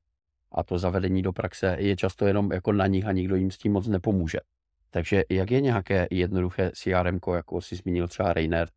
a 0.52 0.62
to 0.62 0.78
zavedení 0.78 1.22
do 1.22 1.32
praxe 1.32 1.76
je 1.78 1.96
často 1.96 2.26
jenom 2.26 2.52
jako 2.52 2.72
na 2.72 2.86
nich 2.86 3.06
a 3.06 3.12
nikdo 3.12 3.36
jim 3.36 3.50
s 3.50 3.58
tím 3.58 3.72
moc 3.72 3.88
nepomůže. 3.88 4.38
Takže 4.90 5.22
jak 5.30 5.50
je 5.50 5.60
nějaké 5.60 6.06
jednoduché 6.10 6.70
CRM, 6.74 7.18
jako 7.34 7.60
si 7.60 7.76
zmínil 7.76 8.08
třeba 8.08 8.32
Rainer, 8.32 8.68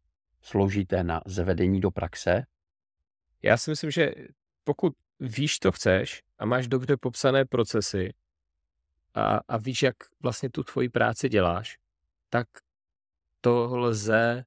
složité 0.41 1.03
na 1.03 1.21
zavedení 1.25 1.79
do 1.81 1.91
praxe? 1.91 2.43
Já 3.41 3.57
si 3.57 3.71
myslím, 3.71 3.91
že 3.91 4.11
pokud 4.63 4.93
víš, 5.19 5.59
co 5.59 5.71
chceš 5.71 6.21
a 6.39 6.45
máš 6.45 6.67
dobře 6.67 6.97
popsané 6.97 7.45
procesy, 7.45 8.13
a, 9.15 9.39
a 9.47 9.57
víš, 9.57 9.83
jak 9.83 9.95
vlastně 10.23 10.49
tu 10.49 10.63
tvoji 10.63 10.89
práci 10.89 11.29
děláš, 11.29 11.77
tak 12.29 12.47
to 13.41 13.77
lze 13.77 14.45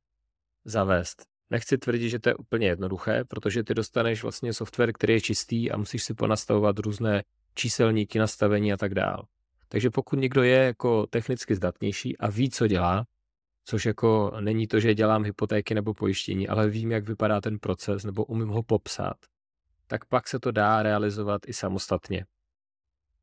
zavést. 0.64 1.26
Nechci 1.50 1.78
tvrdit, 1.78 2.08
že 2.08 2.18
to 2.18 2.28
je 2.28 2.34
úplně 2.34 2.66
jednoduché, 2.66 3.24
protože 3.24 3.64
ty 3.64 3.74
dostaneš 3.74 4.22
vlastně 4.22 4.52
software, 4.52 4.92
který 4.92 5.12
je 5.12 5.20
čistý 5.20 5.70
a 5.70 5.76
musíš 5.76 6.04
si 6.04 6.14
ponastavovat 6.14 6.78
různé 6.78 7.22
číselníky, 7.54 8.18
nastavení 8.18 8.72
a 8.72 8.76
tak 8.76 8.94
dál. 8.94 9.26
Takže 9.68 9.90
pokud 9.90 10.18
někdo 10.18 10.42
je 10.42 10.64
jako 10.64 11.06
technicky 11.06 11.54
zdatnější 11.54 12.18
a 12.18 12.30
ví, 12.30 12.50
co 12.50 12.66
dělá, 12.66 13.04
což 13.64 13.86
jako 13.86 14.32
není 14.40 14.66
to, 14.66 14.80
že 14.80 14.94
dělám 14.94 15.24
hypotéky 15.24 15.74
nebo 15.74 15.94
pojištění, 15.94 16.48
ale 16.48 16.68
vím, 16.68 16.92
jak 16.92 17.08
vypadá 17.08 17.40
ten 17.40 17.58
proces 17.58 18.04
nebo 18.04 18.24
umím 18.24 18.48
ho 18.48 18.62
popsat, 18.62 19.16
tak 19.86 20.04
pak 20.04 20.28
se 20.28 20.38
to 20.38 20.50
dá 20.50 20.82
realizovat 20.82 21.40
i 21.46 21.52
samostatně. 21.52 22.26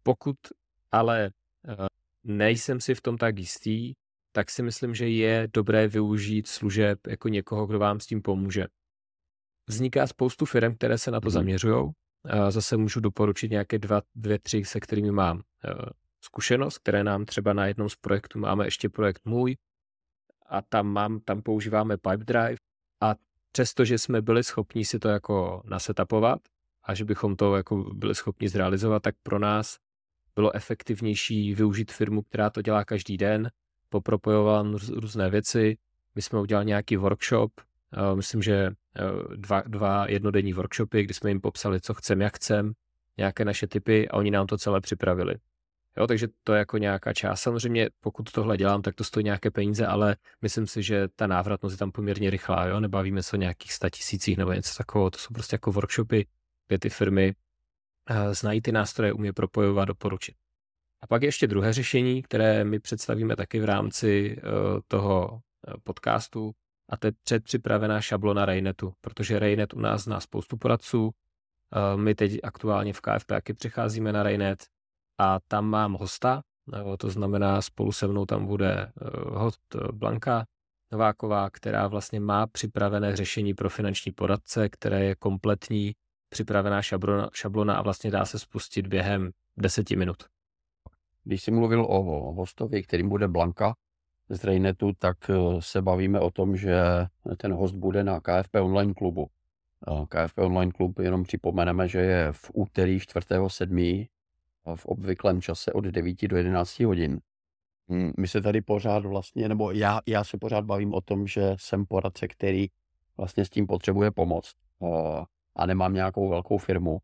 Pokud 0.04 0.36
ale 0.92 1.32
eh, 1.68 1.88
nejsem 2.24 2.80
si 2.80 2.96
v 2.96 3.02
tom 3.02 3.18
tak 3.18 3.38
jistý, 3.38 3.94
tak 4.32 4.52
si 4.52 4.64
myslím, 4.64 4.96
že 4.96 5.10
je 5.10 5.48
dobré 5.54 5.88
využít 5.88 6.48
služeb 6.48 7.08
jako 7.08 7.28
někoho, 7.30 7.68
kdo 7.68 7.80
vám 7.80 8.00
s 8.00 8.06
tím 8.06 8.22
pomůže. 8.22 8.66
Vzniká 9.68 10.08
spoustu 10.08 10.46
firm, 10.46 10.76
které 10.76 10.98
se 10.98 11.12
na 11.12 11.22
to 11.22 11.28
mm. 11.28 11.32
zaměřují. 11.32 11.92
Zase 12.50 12.78
můžu 12.78 13.00
doporučit 13.00 13.52
nějaké 13.52 13.80
dva, 13.80 14.02
dvě, 14.16 14.40
tři, 14.40 14.66
se 14.66 14.80
kterými 14.80 15.12
mám 15.12 15.42
eh, 15.66 15.74
zkušenost, 16.22 16.78
které 16.78 17.04
nám 17.04 17.26
třeba 17.26 17.54
na 17.54 17.66
jednom 17.66 17.90
z 17.90 17.96
projektů 17.96 18.40
máme 18.40 18.66
ještě 18.66 18.90
projekt 18.90 19.22
můj 19.26 19.58
a 20.50 20.62
tam 20.62 20.88
mám, 20.88 21.20
tam 21.20 21.42
používáme 21.42 21.98
Pipedrive 21.98 22.56
a 23.02 23.16
přestože 23.52 23.98
jsme 23.98 24.22
byli 24.22 24.44
schopni 24.44 24.86
si 24.86 25.00
to 25.00 25.08
jako 25.08 25.62
nasetapovat 25.66 26.40
a 26.84 26.94
že 26.94 27.06
bychom 27.06 27.36
to 27.36 27.56
jako 27.56 27.76
byli 27.76 28.16
schopni 28.16 28.50
zrealizovat, 28.50 29.04
tak 29.04 29.16
pro 29.24 29.40
nás 29.40 29.78
bylo 30.36 30.56
efektivnější 30.56 31.56
využít 31.56 31.92
firmu, 31.92 32.22
která 32.22 32.50
to 32.50 32.62
dělá 32.62 32.86
každý 32.86 33.18
den, 33.18 33.52
popropojoval 33.90 34.78
různé 34.90 35.30
věci. 35.30 35.78
My 36.16 36.22
jsme 36.22 36.40
udělali 36.40 36.66
nějaký 36.66 36.98
workshop, 36.98 37.52
myslím, 38.16 38.42
že 38.42 38.72
dva, 39.36 39.62
dva 39.62 40.10
jednodenní 40.10 40.54
workshopy, 40.54 41.04
kdy 41.04 41.14
jsme 41.14 41.30
jim 41.30 41.42
popsali, 41.42 41.82
co 41.82 41.94
chcem, 41.94 42.22
jak 42.22 42.36
chcem, 42.36 42.72
nějaké 43.18 43.46
naše 43.46 43.68
typy 43.68 44.10
a 44.10 44.18
oni 44.18 44.32
nám 44.32 44.48
to 44.48 44.58
celé 44.58 44.82
připravili. 44.82 45.36
Jo, 45.98 46.08
takže 46.08 46.28
to 46.44 46.54
je 46.54 46.60
jako 46.60 46.78
nějaká 46.78 47.14
část. 47.14 47.42
Samozřejmě, 47.42 47.90
pokud 48.00 48.32
tohle 48.32 48.58
dělám, 48.58 48.82
tak 48.82 48.96
to 48.96 49.04
stojí 49.04 49.24
nějaké 49.24 49.52
peníze, 49.52 49.88
ale 49.88 50.16
myslím 50.42 50.68
si, 50.68 50.84
že 50.84 51.08
ta 51.16 51.28
návratnost 51.28 51.74
je 51.74 51.78
tam 51.78 51.92
poměrně 51.92 52.30
rychlá. 52.30 52.66
Jo? 52.66 52.80
Nebavíme 52.80 53.24
se 53.24 53.38
o 53.38 53.40
nějakých 53.40 53.74
sta 53.74 53.90
tisících 53.90 54.38
nebo 54.38 54.54
něco 54.54 54.78
takového. 54.78 55.10
To 55.10 55.18
jsou 55.18 55.34
prostě 55.34 55.54
jako 55.54 55.72
workshopy, 55.72 56.28
kde 56.68 56.80
ty 56.80 56.90
firmy 56.90 57.34
znají 58.32 58.62
ty 58.62 58.72
nástroje, 58.72 59.14
umí 59.14 59.32
propojovat, 59.32 59.88
doporučit. 59.88 60.36
A 61.02 61.08
pak 61.08 61.22
je 61.22 61.28
ještě 61.28 61.48
druhé 61.48 61.74
řešení, 61.74 62.22
které 62.22 62.64
my 62.64 62.80
představíme 62.80 63.36
taky 63.36 63.60
v 63.60 63.66
rámci 63.66 64.38
uh, 64.38 64.80
toho 64.88 65.40
eh, 65.68 65.74
podcastu, 65.84 66.52
a 66.90 66.98
to 66.98 67.08
je 67.08 67.12
předpřipravená 67.24 68.02
šablona 68.02 68.46
Raynetu, 68.46 68.94
protože 69.02 69.40
Raynet 69.40 69.74
u 69.74 69.80
nás 69.80 70.04
zná 70.04 70.20
spoustu 70.20 70.58
poradců. 70.58 71.12
My 71.96 72.16
teď 72.16 72.40
aktuálně 72.44 72.94
v 72.94 73.02
KFP 73.02 73.28
taky 73.28 73.54
přecházíme 73.54 74.14
na 74.14 74.24
Raynet 74.24 74.66
a 75.18 75.40
tam 75.48 75.66
mám 75.66 75.94
hosta, 75.94 76.42
to 76.98 77.10
znamená 77.10 77.62
spolu 77.62 77.92
se 77.92 78.08
mnou 78.08 78.26
tam 78.26 78.46
bude 78.46 78.92
host 79.28 79.76
Blanka 79.92 80.46
Nováková, 80.92 81.50
která 81.50 81.88
vlastně 81.88 82.20
má 82.20 82.48
připravené 82.48 83.16
řešení 83.16 83.54
pro 83.54 83.70
finanční 83.70 84.12
poradce, 84.12 84.70
které 84.70 85.06
je 85.06 85.16
kompletní, 85.16 85.96
připravená 86.30 86.82
šablona, 86.82 87.30
šablona 87.34 87.76
a 87.76 87.82
vlastně 87.82 88.12
dá 88.12 88.26
se 88.26 88.40
spustit 88.40 88.88
během 88.88 89.32
deseti 89.58 89.96
minut. 89.96 90.18
Když 91.24 91.44
jsi 91.44 91.52
mluvil 91.52 91.86
o 91.90 92.02
hostovi, 92.32 92.84
kterým 92.84 93.10
bude 93.10 93.28
Blanka 93.28 93.76
z 94.30 94.44
Rejnetu, 94.44 94.92
tak 95.00 95.30
eh, 95.30 95.34
se 95.60 95.82
bavíme 95.82 96.20
o 96.20 96.32
tom, 96.32 96.58
že 96.58 96.76
ten 97.38 97.54
host 97.54 97.76
bude 97.76 98.04
na 98.04 98.20
KFP 98.20 98.56
online 98.56 98.94
klubu. 98.94 99.30
KFP 100.10 100.38
online 100.40 100.72
klub, 100.72 101.00
jenom 101.00 101.24
připomeneme, 101.24 101.88
že 101.88 102.00
je 102.00 102.32
v 102.32 102.52
úterý 102.54 103.00
4.7. 103.00 104.08
v 104.76 104.86
obvyklém 104.86 105.42
čase 105.42 105.74
od 105.74 105.86
9 105.86 106.28
do 106.28 106.38
11 106.38 106.80
hodin. 106.80 107.20
Hm, 107.90 108.12
my 108.18 108.28
se 108.28 108.42
tady 108.42 108.62
pořád 108.62 109.06
vlastně, 109.06 109.50
nebo 109.50 109.72
já, 109.72 110.02
já 110.08 110.24
se 110.24 110.38
pořád 110.38 110.66
bavím 110.66 110.94
o 110.94 111.02
tom, 111.02 111.28
že 111.28 111.56
jsem 111.60 111.86
poradce, 111.86 112.28
který 112.28 112.68
vlastně 113.18 113.46
s 113.46 113.50
tím 113.50 113.68
potřebuje 113.68 114.12
pomoc 114.12 114.54
a 115.56 115.66
nemám 115.66 115.94
nějakou 115.94 116.30
velkou 116.30 116.58
firmu 116.58 117.02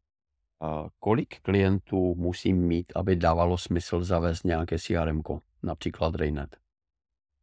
kolik 1.00 1.39
klientů 1.41 2.15
musím 2.15 2.58
mít, 2.58 2.91
aby 2.96 3.15
dávalo 3.15 3.58
smysl 3.58 4.03
zavést 4.03 4.46
nějaké 4.46 4.79
CRM, 4.79 5.22
například 5.63 6.15
Raynet? 6.15 6.58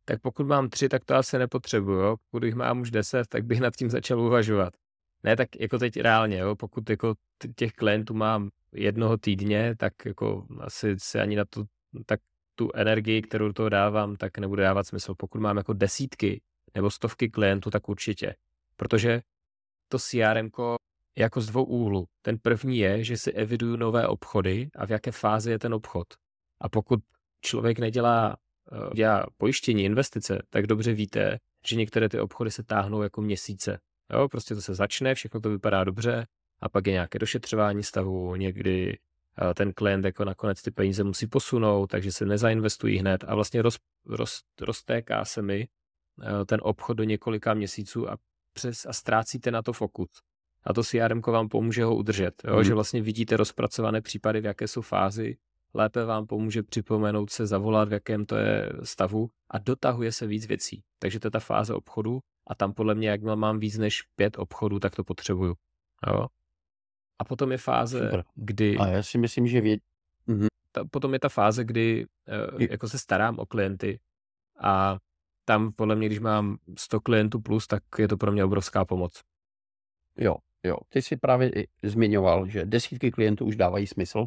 Tak 0.04 0.20
pokud 0.20 0.46
mám 0.46 0.68
tři, 0.68 0.88
tak 0.88 1.04
to 1.04 1.14
asi 1.14 1.38
nepotřebuju. 1.38 2.16
Pokud 2.16 2.42
jich 2.42 2.54
mám 2.54 2.80
už 2.80 2.90
deset, 2.90 3.28
tak 3.28 3.44
bych 3.44 3.60
nad 3.60 3.76
tím 3.76 3.90
začal 3.90 4.20
uvažovat. 4.20 4.74
Ne, 5.22 5.36
tak 5.36 5.48
jako 5.60 5.78
teď 5.78 5.96
reálně, 5.96 6.38
jo? 6.38 6.56
pokud 6.56 6.90
jako 6.90 7.14
těch 7.56 7.72
klientů 7.72 8.14
mám 8.14 8.50
jednoho 8.72 9.16
týdně, 9.16 9.76
tak 9.76 9.92
jako 10.06 10.46
asi 10.60 10.96
se 10.98 11.20
ani 11.20 11.36
na 11.36 11.44
tu, 11.44 11.64
tak 12.06 12.20
tu 12.54 12.70
energii, 12.74 13.22
kterou 13.22 13.52
toho 13.52 13.68
dávám, 13.68 14.16
tak 14.16 14.38
nebude 14.38 14.62
dávat 14.62 14.86
smysl. 14.86 15.14
Pokud 15.14 15.40
mám 15.40 15.56
jako 15.56 15.72
desítky 15.72 16.40
nebo 16.74 16.90
stovky 16.90 17.28
klientů, 17.28 17.70
tak 17.70 17.88
určitě. 17.88 18.34
Protože 18.76 19.20
to 19.88 19.98
CRM 19.98 20.50
jako 21.18 21.40
z 21.40 21.46
dvou 21.46 21.64
úhlů. 21.64 22.04
Ten 22.22 22.38
první 22.42 22.78
je, 22.78 23.04
že 23.04 23.16
si 23.16 23.32
eviduju 23.32 23.76
nové 23.76 24.06
obchody 24.06 24.68
a 24.76 24.87
v 24.87 24.90
jaké 24.90 25.12
fázi 25.12 25.50
je 25.50 25.58
ten 25.58 25.75
obchod. 25.75 26.06
A 26.60 26.68
pokud 26.68 27.00
člověk 27.40 27.78
nedělá 27.78 28.37
eh, 28.72 28.94
dělá 28.94 29.26
pojištění, 29.37 29.84
investice, 29.84 30.42
tak 30.50 30.66
dobře 30.66 30.92
víte, 30.92 31.38
že 31.66 31.76
některé 31.76 32.08
ty 32.08 32.20
obchody 32.20 32.50
se 32.50 32.62
táhnou 32.62 33.02
jako 33.02 33.22
měsíce. 33.22 33.78
Jo, 34.12 34.28
prostě 34.28 34.54
to 34.54 34.60
se 34.60 34.75
začne, 34.75 35.14
všechno 35.14 35.40
to 35.40 35.50
vypadá 35.50 35.84
dobře 35.84 36.26
a 36.60 36.68
pak 36.68 36.87
je 36.87 36.92
nějaké 36.92 37.18
došetřování 37.18 37.82
stavu, 37.82 38.34
někdy 38.37 38.98
eh, 39.42 39.54
ten 39.54 39.72
klient 39.72 40.04
jako 40.04 40.25
nakonec 40.25 40.62
ty 40.62 40.70
peníze 40.70 41.04
musí 41.04 41.26
posunout, 41.26 41.87
takže 41.87 42.12
se 42.12 42.26
nezainvestují 42.26 42.98
hned 42.98 43.25
a 43.28 43.34
vlastně 43.34 43.62
roz, 43.62 43.78
roz, 44.06 44.40
roztéká 44.60 45.25
se 45.25 45.42
mi 45.42 45.68
eh, 46.22 46.44
ten 46.44 46.60
obchod 46.62 46.96
do 46.96 47.04
několika 47.04 47.54
měsíců 47.54 48.10
a, 48.10 48.16
přes, 48.52 48.87
a 48.87 48.92
ztrácíte 48.92 49.50
na 49.50 49.62
to 49.62 49.72
fokus 49.72 50.08
a 50.68 50.72
to 50.72 50.82
CRM 50.82 51.20
vám 51.26 51.48
pomůže 51.48 51.84
ho 51.84 51.96
udržet. 51.96 52.42
Jo? 52.44 52.54
Hmm. 52.54 52.64
Že 52.64 52.75
vlastně 52.75 53.02
vidíte 53.02 53.37
rozpracované 53.37 54.00
případy, 54.00 54.40
v 54.40 54.44
jaké 54.44 54.68
jsou 54.68 54.80
fázi, 54.80 55.37
lépe 55.75 56.04
vám 56.04 56.26
pomůže 56.26 56.62
připomenout 56.62 57.30
se, 57.30 57.46
zavolat, 57.46 57.88
v 57.88 57.92
jakém 57.92 58.26
to 58.26 58.37
je 58.37 58.72
stavu 58.82 59.30
a 59.50 59.58
dotahuje 59.58 60.12
se 60.12 60.26
víc 60.26 60.46
věcí. 60.46 60.82
Takže 60.98 61.20
to 61.20 61.26
je 61.26 61.30
ta 61.30 61.40
fáze 61.40 61.75
obchodu 61.75 62.20
a 62.46 62.54
tam 62.54 62.72
podle 62.72 62.94
mě, 62.94 63.08
jak 63.08 63.22
mám 63.22 63.58
víc 63.58 63.78
než 63.78 64.02
pět 64.16 64.38
obchodů, 64.38 64.78
tak 64.78 64.96
to 64.96 65.04
potřebuju. 65.04 65.54
Jo? 66.06 66.26
A 67.18 67.25
potom 67.25 67.52
je 67.52 67.58
fáze, 67.58 67.98
Super. 68.04 68.25
kdy... 68.34 68.76
A 68.76 68.87
já 68.87 69.02
si 69.02 69.18
myslím, 69.18 69.46
že 69.46 69.60
věd... 69.60 69.80
Mhm. 70.26 70.46
Ta, 70.72 70.84
potom 70.84 71.12
je 71.12 71.20
ta 71.20 71.28
fáze, 71.28 71.64
kdy 71.64 72.06
uh, 72.54 72.62
jako 72.62 72.88
se 72.88 72.98
starám 72.98 73.38
o 73.38 73.46
klienty 73.46 74.00
a 74.60 74.98
tam 75.44 75.72
podle 75.72 75.96
mě, 75.96 76.06
když 76.06 76.18
mám 76.18 76.58
100 76.78 77.00
klientů 77.00 77.40
plus, 77.40 77.66
tak 77.66 77.82
je 77.98 78.08
to 78.08 78.16
pro 78.16 78.32
mě 78.32 78.44
obrovská 78.44 78.84
pomoc. 78.84 79.22
Jo, 80.16 80.37
Jo, 80.64 80.76
ty 80.88 81.02
jsi 81.02 81.16
právě 81.16 81.52
zmiňoval, 81.82 82.48
že 82.48 82.66
desítky 82.66 83.10
klientů 83.10 83.44
už 83.44 83.56
dávají 83.56 83.86
smysl. 83.86 84.26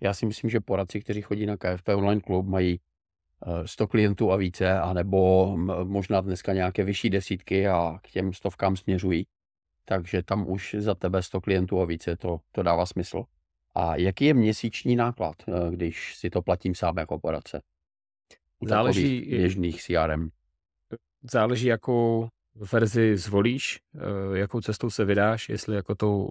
Já 0.00 0.14
si 0.14 0.26
myslím, 0.26 0.50
že 0.50 0.60
poradci, 0.60 1.00
kteří 1.00 1.22
chodí 1.22 1.46
na 1.46 1.56
KFP 1.56 1.88
online 1.88 2.20
klub, 2.20 2.46
mají 2.46 2.80
100 3.66 3.84
eh, 3.84 3.86
klientů 3.86 4.32
a 4.32 4.36
více, 4.36 4.78
anebo 4.80 5.52
možná 5.84 6.20
dneska 6.20 6.52
nějaké 6.52 6.84
vyšší 6.84 7.10
desítky 7.10 7.68
a 7.68 7.98
k 8.02 8.10
těm 8.10 8.32
stovkám 8.32 8.76
směřují. 8.76 9.26
Takže 9.84 10.22
tam 10.22 10.48
už 10.50 10.76
za 10.78 10.94
tebe 10.94 11.22
100 11.22 11.40
klientů 11.40 11.80
a 11.80 11.84
více, 11.84 12.16
to, 12.16 12.40
to 12.52 12.62
dává 12.62 12.86
smysl. 12.86 13.24
A 13.74 13.96
jaký 13.96 14.24
je 14.24 14.34
měsíční 14.34 14.96
náklad, 14.96 15.36
eh, 15.48 15.52
když 15.70 16.16
si 16.16 16.30
to 16.30 16.42
platím 16.42 16.74
sám 16.74 16.96
jako 16.98 17.18
poradce? 17.18 17.62
záleží, 18.62 19.20
běžných 19.20 19.82
CRM. 19.82 20.28
Záleží, 21.22 21.66
jakou 21.66 22.28
verzi 22.56 23.16
zvolíš, 23.16 23.80
eh, 23.94 24.38
jakou 24.38 24.60
cestou 24.60 24.90
se 24.90 25.04
vydáš, 25.04 25.48
jestli 25.48 25.76
jako 25.76 25.94
tou 25.94 26.28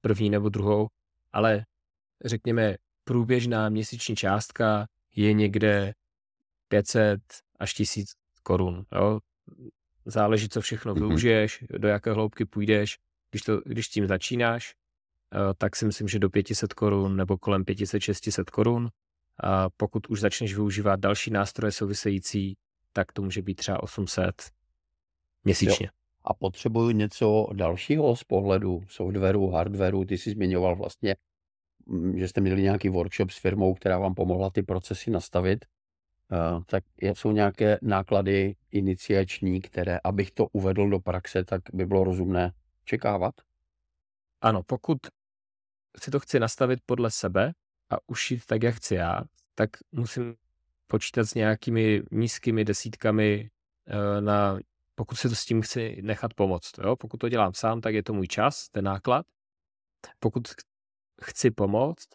první 0.00 0.30
nebo 0.30 0.48
druhou, 0.48 0.88
ale 1.32 1.64
řekněme, 2.24 2.76
průběžná 3.04 3.68
měsíční 3.68 4.16
částka 4.16 4.86
je 5.16 5.32
někde 5.32 5.94
500 6.68 7.20
až 7.58 7.74
1000 7.74 8.08
korun. 8.42 8.84
Jo? 8.94 9.20
Záleží, 10.04 10.48
co 10.48 10.60
všechno 10.60 10.94
mhm. 10.94 11.06
využiješ, 11.06 11.64
do 11.78 11.88
jaké 11.88 12.12
hloubky 12.12 12.44
půjdeš. 12.44 12.98
Když, 13.30 13.42
to, 13.42 13.60
když 13.64 13.88
tím 13.88 14.06
začínáš, 14.06 14.74
eh, 15.34 15.54
tak 15.58 15.76
si 15.76 15.86
myslím, 15.86 16.08
že 16.08 16.18
do 16.18 16.30
500 16.30 16.72
korun 16.72 17.16
nebo 17.16 17.38
kolem 17.38 17.64
500-600 17.64 18.44
korun. 18.44 18.88
A 19.42 19.70
pokud 19.76 20.06
už 20.06 20.20
začneš 20.20 20.54
využívat 20.54 21.00
další 21.00 21.30
nástroje 21.30 21.72
související, 21.72 22.56
tak 22.92 23.12
to 23.12 23.22
může 23.22 23.42
být 23.42 23.54
třeba 23.54 23.82
800 23.82 24.55
měsíčně. 25.46 25.86
Jo. 25.86 25.90
A 26.24 26.34
potřebuju 26.34 26.90
něco 26.90 27.46
dalšího 27.52 28.16
z 28.16 28.24
pohledu 28.24 28.84
softwaru, 28.88 29.50
hardwaru. 29.50 30.04
Ty 30.04 30.18
jsi 30.18 30.30
zmiňoval 30.30 30.76
vlastně, 30.76 31.16
mm, 31.86 32.18
že 32.18 32.28
jste 32.28 32.40
měli 32.40 32.62
nějaký 32.62 32.88
workshop 32.88 33.30
s 33.30 33.38
firmou, 33.38 33.74
která 33.74 33.98
vám 33.98 34.14
pomohla 34.14 34.50
ty 34.50 34.62
procesy 34.62 35.10
nastavit. 35.10 35.64
Uh, 36.32 36.62
tak 36.66 36.84
jsou 37.00 37.32
nějaké 37.32 37.78
náklady 37.82 38.56
iniciační, 38.70 39.60
které, 39.60 39.98
abych 40.04 40.30
to 40.30 40.46
uvedl 40.52 40.90
do 40.90 41.00
praxe, 41.00 41.44
tak 41.44 41.62
by 41.72 41.86
bylo 41.86 42.04
rozumné 42.04 42.52
čekávat? 42.84 43.34
Ano, 44.40 44.62
pokud 44.62 44.98
si 45.98 46.10
to 46.10 46.20
chci 46.20 46.40
nastavit 46.40 46.80
podle 46.86 47.10
sebe 47.10 47.52
a 47.90 47.96
ušít 48.06 48.46
tak, 48.46 48.62
jak 48.62 48.74
chci 48.74 48.94
já, 48.94 49.20
tak 49.54 49.70
musím 49.92 50.34
počítat 50.86 51.24
s 51.24 51.34
nějakými 51.34 52.02
nízkými 52.12 52.64
desítkami 52.64 53.50
eh, 53.86 54.20
na, 54.20 54.58
pokud 54.98 55.14
si 55.16 55.28
to 55.28 55.34
s 55.34 55.44
tím 55.44 55.62
chci 55.62 56.02
nechat 56.02 56.34
pomoct. 56.34 56.78
Jo? 56.84 56.96
Pokud 56.96 57.16
to 57.16 57.28
dělám 57.28 57.54
sám, 57.54 57.80
tak 57.80 57.94
je 57.94 58.02
to 58.02 58.12
můj 58.12 58.26
čas, 58.26 58.68
ten 58.68 58.84
náklad. 58.84 59.26
Pokud 60.18 60.48
chci 61.22 61.50
pomoct, 61.50 62.08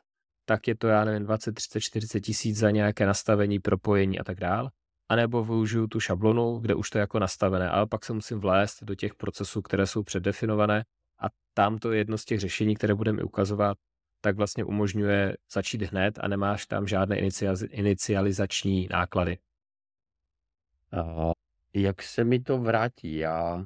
tak 0.45 0.67
je 0.67 0.75
to, 0.75 0.87
já 0.87 1.05
nevím, 1.05 1.23
20, 1.23 1.51
30, 1.51 1.79
40 1.79 2.21
tisíc 2.21 2.57
za 2.57 2.71
nějaké 2.71 3.05
nastavení, 3.05 3.59
propojení 3.59 4.19
a 4.19 4.23
tak 4.23 4.39
dál. 4.39 4.69
A 5.09 5.15
nebo 5.15 5.43
využiju 5.43 5.87
tu 5.87 5.99
šablonu, 5.99 6.59
kde 6.59 6.75
už 6.75 6.89
to 6.89 6.97
je 6.97 6.99
jako 6.99 7.19
nastavené, 7.19 7.69
ale 7.69 7.87
pak 7.87 8.05
se 8.05 8.13
musím 8.13 8.39
vlézt 8.39 8.83
do 8.83 8.95
těch 8.95 9.15
procesů, 9.15 9.61
které 9.61 9.87
jsou 9.87 10.03
předdefinované 10.03 10.83
a 11.19 11.25
tam 11.53 11.77
to 11.77 11.91
je 11.91 11.97
jedno 11.97 12.17
z 12.17 12.25
těch 12.25 12.39
řešení, 12.39 12.75
které 12.75 12.95
budeme 12.95 13.23
ukazovat, 13.23 13.77
tak 14.21 14.35
vlastně 14.35 14.63
umožňuje 14.63 15.37
začít 15.51 15.81
hned 15.81 16.19
a 16.21 16.27
nemáš 16.27 16.65
tam 16.65 16.87
žádné 16.87 17.17
inicializační 17.71 18.87
náklady. 18.91 19.37
Jak 21.73 22.03
se 22.03 22.23
mi 22.23 22.39
to 22.39 22.57
vrátí? 22.57 23.15
Já, 23.17 23.65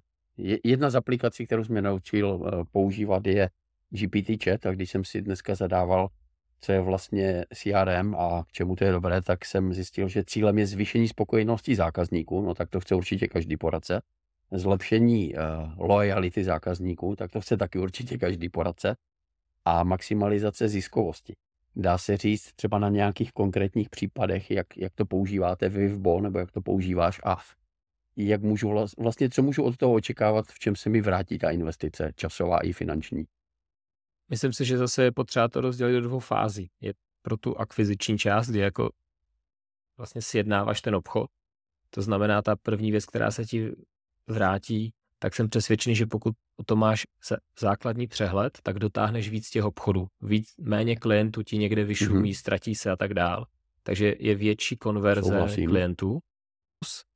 jedna 0.64 0.90
z 0.90 0.96
aplikací, 0.96 1.46
kterou 1.46 1.64
jsme 1.64 1.82
naučil 1.82 2.30
uh, 2.30 2.64
používat, 2.72 3.28
je 3.28 3.50
GPT 3.90 4.44
chat 4.44 4.66
a 4.66 4.72
když 4.72 4.92
jsem 4.92 5.04
si 5.04 5.22
dneska 5.22 5.56
zadával, 5.56 6.08
co 6.60 6.72
je 6.72 6.82
vlastně 6.82 7.46
CRM 7.54 8.16
a 8.16 8.44
k 8.44 8.52
čemu 8.52 8.76
to 8.76 8.84
je 8.84 8.92
dobré, 8.92 9.22
tak 9.22 9.46
jsem 9.46 9.74
zjistil, 9.74 10.08
že 10.08 10.24
cílem 10.28 10.58
je 10.58 10.68
zvýšení 10.68 11.08
spokojenosti 11.08 11.76
zákazníků, 11.76 12.42
no 12.42 12.54
tak 12.54 12.70
to 12.70 12.80
chce 12.80 12.96
určitě 12.96 13.28
každý 13.28 13.58
poradce. 13.58 14.02
Zlepšení 14.52 15.34
uh, 15.34 15.42
lojality 15.78 16.44
zákazníků, 16.44 17.16
tak 17.16 17.32
to 17.32 17.42
chce 17.42 17.58
taky 17.58 17.80
určitě 17.80 18.18
každý 18.18 18.50
poradce 18.50 18.96
a 19.66 19.84
maximalizace 19.84 20.68
ziskovosti. 20.68 21.36
Dá 21.76 21.98
se 21.98 22.18
říct 22.18 22.54
třeba 22.54 22.80
na 22.80 22.90
nějakých 22.90 23.32
konkrétních 23.32 23.90
případech, 23.90 24.52
jak, 24.52 24.78
jak 24.78 24.94
to 24.96 25.06
používáte 25.06 25.70
vy 25.70 25.88
v 25.88 26.00
Bo, 26.00 26.22
nebo 26.22 26.40
jak 26.40 26.52
to 26.52 26.62
používáš 26.62 27.22
a 27.24 27.38
jak 28.18 28.42
můžu 28.42 28.74
vlastně, 28.98 29.30
co 29.30 29.42
můžu 29.42 29.64
od 29.64 29.78
toho 29.78 29.94
očekávat, 29.94 30.46
v 30.48 30.60
čem 30.60 30.76
se 30.76 30.90
mi 30.90 31.02
vrátí 31.02 31.38
ta 31.38 31.50
investice, 31.50 32.12
časová 32.16 32.60
i 32.60 32.74
finanční. 32.74 33.26
Myslím 34.30 34.54
si, 34.54 34.66
že 34.66 34.78
zase 34.78 35.04
je 35.04 35.12
potřeba 35.12 35.48
to 35.48 35.62
rozdělit 35.62 35.94
do 35.94 36.02
dvou 36.02 36.20
fází. 36.20 36.70
Je 36.82 36.94
pro 37.22 37.38
tu 37.38 37.58
akviziční 37.58 38.18
část, 38.18 38.50
kdy 38.50 38.60
jako 38.60 38.90
vlastně 39.98 40.22
sjednáváš 40.22 40.82
ten 40.82 40.96
obchod. 40.96 41.30
To 41.90 42.02
znamená, 42.02 42.42
ta 42.42 42.56
první 42.56 42.92
věc, 42.92 43.06
která 43.06 43.32
se 43.32 43.46
ti 43.46 43.72
vrátí, 44.28 44.94
tak 45.20 45.36
jsem 45.36 45.50
přesvědčený, 45.50 45.96
že 45.96 46.06
pokud 46.06 46.34
o 46.58 46.64
to 46.64 46.76
máš 46.76 47.04
základní 47.60 48.08
přehled, 48.08 48.58
tak 48.64 48.80
dotáhneš 48.80 49.30
víc 49.30 49.50
těch 49.50 49.64
obchodů. 49.64 50.08
Víc, 50.22 50.54
méně 50.60 50.96
klientů 50.96 51.44
ti 51.44 51.58
někde 51.58 51.84
vyšumí, 51.84 52.32
mm-hmm. 52.32 52.40
ztratí 52.40 52.76
se 52.76 52.92
a 52.92 52.96
tak 52.96 53.14
dál. 53.14 53.46
Takže 53.84 54.16
je 54.20 54.36
větší 54.36 54.78
konverze 54.78 55.30
Souhlasím. 55.30 55.70
klientů. 55.70 56.20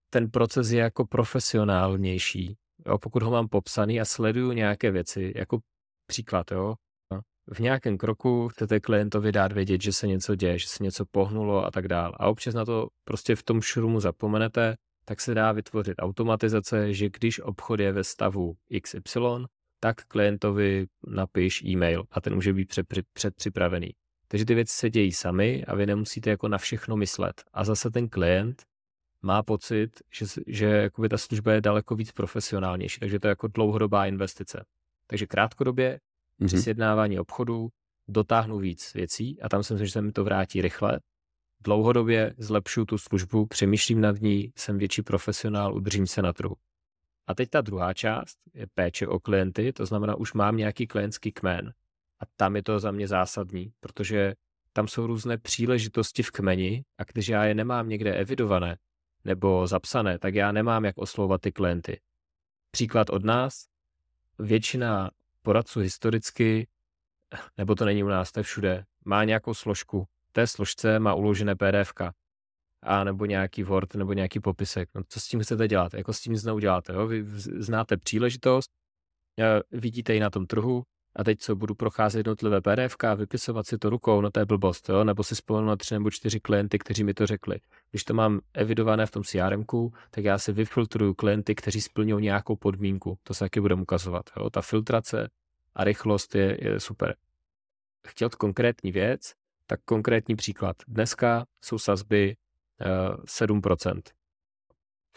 Ten 0.10 0.32
proces 0.32 0.72
je 0.72 0.80
jako 0.80 1.06
profesionálnější. 1.06 2.56
Jo, 2.88 2.98
pokud 2.98 3.24
ho 3.24 3.32
mám 3.32 3.48
popsaný 3.48 4.02
a 4.02 4.06
sleduju 4.06 4.52
nějaké 4.52 4.92
věci, 4.92 5.34
jako 5.36 5.60
příklad, 6.08 6.52
jo, 6.52 6.76
v 7.54 7.60
nějakém 7.60 7.98
kroku 7.98 8.50
chcete 8.50 8.80
klientovi 8.80 9.32
dát 9.32 9.52
vědět, 9.52 9.82
že 9.82 9.94
se 9.94 10.08
něco 10.08 10.36
děje, 10.36 10.60
že 10.60 10.68
se 10.68 10.84
něco 10.84 11.06
pohnulo 11.06 11.66
a 11.66 11.72
tak 11.72 11.88
dál. 11.88 12.16
A 12.18 12.28
občas 12.28 12.54
na 12.54 12.66
to 12.66 12.88
prostě 13.04 13.36
v 13.36 13.44
tom 13.44 13.62
šrumu 13.62 14.00
zapomenete, 14.00 14.76
tak 15.06 15.22
se 15.22 15.34
dá 15.34 15.52
vytvořit 15.52 15.96
automatizace, 16.00 16.94
že 16.94 17.10
když 17.10 17.40
obchod 17.40 17.80
je 17.80 17.92
ve 17.92 18.04
stavu 18.04 18.56
XY, 18.82 19.20
tak 19.80 20.06
klientovi 20.06 20.86
napiš 21.08 21.64
e-mail 21.64 22.04
a 22.12 22.22
ten 22.22 22.36
může 22.36 22.54
být 22.54 22.80
předpřipravený. 23.14 23.90
Takže 24.28 24.46
ty 24.46 24.56
věci 24.56 24.76
se 24.76 24.90
dějí 24.90 25.12
sami 25.12 25.66
a 25.66 25.76
vy 25.76 25.86
nemusíte 25.86 26.30
jako 26.30 26.48
na 26.48 26.58
všechno 26.58 26.98
myslet. 26.98 27.44
A 27.54 27.64
zase 27.64 27.92
ten 27.92 28.10
klient 28.10 28.64
má 29.22 29.44
pocit, 29.44 30.02
že, 30.14 30.26
že 30.48 30.66
jakoby 30.66 31.10
ta 31.10 31.18
služba 31.18 31.54
je 31.54 31.62
daleko 31.62 31.96
víc 31.96 32.12
profesionálnější, 32.12 33.00
takže 33.00 33.20
to 33.20 33.28
je 33.28 33.30
jako 33.30 33.48
dlouhodobá 33.48 34.06
investice. 34.06 34.66
Takže 35.08 35.28
krátkodobě 35.28 36.00
mm-hmm. 36.42 36.48
při 36.48 36.62
sjednávání 36.62 37.20
obchodu 37.20 37.70
dotáhnu 38.08 38.58
víc 38.58 38.94
věcí 38.94 39.42
a 39.42 39.50
tam 39.50 39.64
si 39.64 39.74
myslím, 39.74 39.86
že 39.86 39.92
se 39.92 40.02
mi 40.02 40.12
to 40.12 40.24
vrátí 40.24 40.62
rychle 40.62 41.00
dlouhodobě 41.64 42.36
zlepšuju 42.38 42.86
tu 42.86 42.98
službu, 42.98 43.46
přemýšlím 43.46 44.02
nad 44.02 44.22
ní, 44.22 44.54
jsem 44.56 44.78
větší 44.78 45.02
profesionál, 45.02 45.76
udržím 45.76 46.08
se 46.08 46.22
na 46.22 46.34
trhu. 46.34 46.56
A 47.28 47.36
teď 47.36 47.50
ta 47.50 47.62
druhá 47.62 47.94
část 47.94 48.38
je 48.54 48.68
péče 48.74 49.08
o 49.08 49.20
klienty, 49.20 49.74
to 49.74 49.86
znamená, 49.86 50.16
už 50.16 50.34
mám 50.34 50.58
nějaký 50.58 50.88
klientský 50.88 51.32
kmen 51.32 51.74
a 52.20 52.26
tam 52.36 52.56
je 52.56 52.64
to 52.64 52.80
za 52.80 52.92
mě 52.92 53.08
zásadní, 53.08 53.72
protože 53.80 54.34
tam 54.74 54.88
jsou 54.88 55.08
různé 55.08 55.38
příležitosti 55.38 56.24
v 56.24 56.32
kmeni 56.32 56.84
a 56.98 57.04
když 57.04 57.28
já 57.28 57.44
je 57.46 57.56
nemám 57.56 57.90
někde 57.90 58.14
evidované 58.14 58.78
nebo 59.26 59.68
zapsané, 59.68 60.20
tak 60.20 60.36
já 60.36 60.52
nemám 60.52 60.86
jak 60.86 60.98
oslovovat 60.98 61.42
ty 61.42 61.52
klienty. 61.52 62.02
Příklad 62.72 63.10
od 63.10 63.24
nás, 63.24 63.68
většina 64.40 65.12
poradců 65.42 65.80
historicky, 65.80 66.68
nebo 67.58 67.76
to 67.76 67.86
není 67.86 68.04
u 68.04 68.08
nás, 68.08 68.32
to 68.32 68.40
je 68.40 68.44
všude, 68.44 68.86
má 69.06 69.24
nějakou 69.24 69.54
složku 69.54 70.08
té 70.32 70.48
složce 70.48 71.00
má 71.00 71.14
uložené 71.14 71.56
PDF, 71.56 71.94
a 72.82 73.04
nebo 73.04 73.26
nějaký 73.26 73.64
Word, 73.64 73.96
nebo 73.96 74.14
nějaký 74.14 74.40
popisek. 74.40 74.90
No, 74.96 75.02
co 75.08 75.20
s 75.20 75.28
tím 75.28 75.40
chcete 75.40 75.68
dělat? 75.68 75.94
Jako 75.94 76.14
s 76.14 76.20
tím 76.20 76.34
nic 76.34 76.44
neuděláte. 76.44 76.94
Jo? 76.94 77.08
Vy 77.08 77.24
znáte 77.60 77.98
příležitost, 77.98 78.72
vidíte 79.72 80.14
ji 80.14 80.20
na 80.20 80.30
tom 80.30 80.46
trhu, 80.46 80.84
a 81.20 81.24
teď 81.24 81.40
co, 81.40 81.56
budu 81.56 81.76
procházet 81.76 82.18
jednotlivé 82.18 82.62
PDF, 82.62 82.96
vypisovat 83.16 83.68
si 83.68 83.78
to 83.78 83.90
rukou, 83.90 84.22
no 84.22 84.32
to 84.32 84.40
je 84.40 84.46
blbost, 84.46 84.90
jo? 84.90 85.04
nebo 85.04 85.24
si 85.24 85.36
spomenu 85.36 85.68
na 85.68 85.76
tři 85.76 85.94
nebo 85.94 86.12
čtyři 86.12 86.40
klienty, 86.40 86.80
kteří 86.80 87.04
mi 87.04 87.14
to 87.14 87.26
řekli. 87.26 87.60
Když 87.92 88.04
to 88.04 88.14
mám 88.14 88.40
evidované 88.54 89.06
v 89.06 89.12
tom 89.12 89.24
CRM, 89.24 89.66
tak 90.12 90.24
já 90.24 90.38
si 90.38 90.52
vyfiltruju 90.54 91.14
klienty, 91.14 91.56
kteří 91.56 91.82
splňují 91.82 92.24
nějakou 92.24 92.56
podmínku. 92.56 93.18
To 93.24 93.34
se 93.34 93.40
taky 93.40 93.62
budeme 93.62 93.82
ukazovat. 93.82 94.30
Jo? 94.38 94.50
Ta 94.50 94.62
filtrace 94.62 95.30
a 95.76 95.84
rychlost 95.84 96.36
je, 96.36 96.58
je 96.62 96.80
super. 96.80 97.16
Chtěl 98.08 98.30
konkrétní 98.30 98.92
věc, 98.92 99.34
tak 99.68 99.80
konkrétní 99.86 100.36
příklad. 100.36 100.76
Dneska 100.88 101.46
jsou 101.64 101.78
sazby 101.78 102.36
uh, 103.10 103.24
7%. 103.26 104.02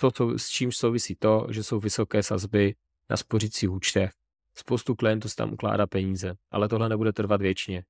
To, 0.00 0.10
to, 0.10 0.38
s 0.38 0.48
čím 0.48 0.72
souvisí 0.72 1.14
to, 1.14 1.46
že 1.50 1.62
jsou 1.62 1.80
vysoké 1.80 2.22
sazby 2.22 2.74
na 3.10 3.16
spořících 3.16 3.70
účtech. 3.70 4.21
Spoustu 4.54 4.94
klientů 4.94 5.28
tam 5.36 5.52
ukládá 5.52 5.86
peníze, 5.86 6.34
ale 6.50 6.68
tohle 6.68 6.88
nebude 6.88 7.12
trvat 7.12 7.42
věčně. 7.42 7.84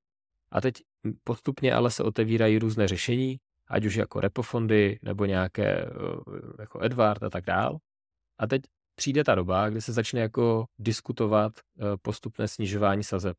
A 0.51 0.61
teď 0.61 0.73
postupně 1.23 1.73
ale 1.73 1.91
se 1.91 2.03
otevírají 2.03 2.59
různé 2.59 2.87
řešení, 2.87 3.39
ať 3.67 3.85
už 3.85 3.95
jako 3.95 4.19
repofondy, 4.19 4.99
nebo 5.01 5.25
nějaké 5.25 5.85
jako 6.59 6.83
Edward 6.83 7.23
a 7.23 7.29
tak 7.29 7.45
dál. 7.45 7.77
A 8.37 8.47
teď 8.47 8.61
přijde 8.95 9.23
ta 9.23 9.35
doba, 9.35 9.69
kdy 9.69 9.81
se 9.81 9.93
začne 9.93 10.21
jako 10.21 10.65
diskutovat 10.79 11.53
eh, 11.59 11.83
postupné 12.01 12.47
snižování 12.47 13.03
sazeb 13.03 13.37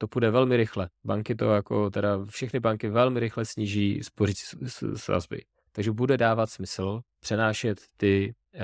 to 0.00 0.08
půjde 0.08 0.30
velmi 0.30 0.56
rychle. 0.56 0.88
Banky 1.04 1.34
to 1.34 1.44
jako, 1.44 1.90
teda 1.90 2.24
všechny 2.24 2.60
banky 2.60 2.88
velmi 2.88 3.20
rychle 3.20 3.44
sníží 3.44 4.02
spořící 4.02 4.56
sazby. 4.96 5.44
Takže 5.72 5.92
bude 5.92 6.16
dávat 6.16 6.50
smysl 6.50 7.00
přenášet 7.20 7.80
ty 7.96 8.34
uh, 8.54 8.60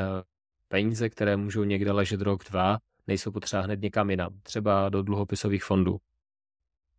peníze, 0.69 1.11
které 1.11 1.37
můžou 1.37 1.65
někde 1.65 1.93
ležet 1.93 2.21
rok, 2.21 2.45
dva, 2.51 2.79
nejsou 3.07 3.31
potřeba 3.31 3.63
hned 3.63 3.83
někam 3.83 4.11
jinam, 4.11 4.41
třeba 4.43 4.89
do 4.89 5.03
dluhopisových 5.03 5.65
fondů. 5.65 5.99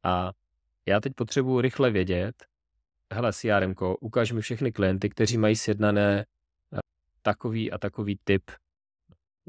A 0.04 0.32
já 0.86 1.00
teď 1.00 1.13
potřebuji 1.15 1.62
rychle 1.62 1.91
vědět, 1.91 2.46
hele 3.13 3.34
CRM, 3.34 3.74
ukáž 4.00 4.32
mi 4.32 4.41
všechny 4.41 4.72
klienty, 4.72 5.10
kteří 5.10 5.38
mají 5.38 5.56
sjednané 5.56 6.26
uh, 6.72 6.80
takový 7.22 7.72
a 7.72 7.78
takový 7.78 8.20
typ 8.24 8.52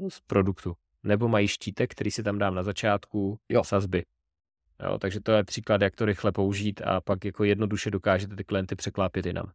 z 0.09 0.19
produktu. 0.19 0.73
Nebo 1.03 1.27
mají 1.27 1.47
štítek, 1.47 1.91
který 1.91 2.11
si 2.11 2.23
tam 2.23 2.37
dám 2.37 2.55
na 2.55 2.63
začátku, 2.63 3.39
jo. 3.49 3.63
sazby. 3.63 4.05
Jo, 4.83 4.97
takže 4.97 5.19
to 5.21 5.31
je 5.31 5.43
příklad, 5.43 5.81
jak 5.81 5.95
to 5.95 6.05
rychle 6.05 6.31
použít 6.31 6.81
a 6.81 7.01
pak 7.01 7.25
jako 7.25 7.43
jednoduše 7.43 7.91
dokážete 7.91 8.35
ty 8.35 8.43
klienty 8.43 8.75
překlápět 8.75 9.25
jinam. 9.25 9.51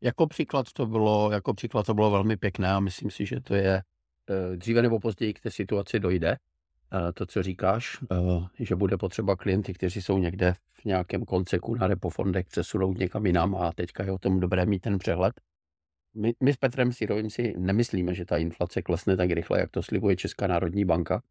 Jako 0.00 0.26
příklad 0.26 0.72
to 0.72 0.86
bylo, 0.86 1.30
jako 1.32 1.54
příklad 1.54 1.86
to 1.86 1.94
bylo 1.94 2.10
velmi 2.10 2.36
pěkné 2.36 2.72
a 2.72 2.80
myslím 2.80 3.10
si, 3.10 3.26
že 3.26 3.40
to 3.40 3.54
je 3.54 3.76
eh, 3.76 3.82
dříve 4.56 4.82
nebo 4.82 5.00
později 5.00 5.34
k 5.34 5.40
té 5.40 5.50
situaci 5.50 6.00
dojde. 6.00 6.30
Eh, 6.30 7.12
to, 7.12 7.26
co 7.26 7.42
říkáš, 7.42 7.98
eh, 8.12 8.16
že 8.64 8.76
bude 8.76 8.96
potřeba 8.96 9.36
klienty, 9.36 9.74
kteří 9.74 10.02
jsou 10.02 10.18
někde 10.18 10.54
v 10.72 10.84
nějakém 10.84 11.24
konceku 11.24 11.74
na 11.74 11.86
repofondech 11.86 12.46
přesunout 12.46 12.98
někam 12.98 13.26
jinam 13.26 13.54
a 13.54 13.72
teďka 13.72 14.04
je 14.04 14.12
o 14.12 14.18
tom 14.18 14.40
dobré 14.40 14.66
mít 14.66 14.80
ten 14.80 14.98
přehled. 14.98 15.40
My, 16.14 16.34
my 16.42 16.52
s 16.52 16.56
Petrem 16.56 16.92
Sirovým 16.92 17.30
si 17.30 17.54
nemyslíme, 17.58 18.14
že 18.14 18.24
ta 18.24 18.36
inflace 18.36 18.82
klesne 18.82 19.16
tak 19.16 19.30
rychle, 19.30 19.60
jak 19.60 19.70
to 19.70 19.82
slibuje 19.82 20.16
Česká 20.16 20.46
národní 20.46 20.84
banka 20.84 21.22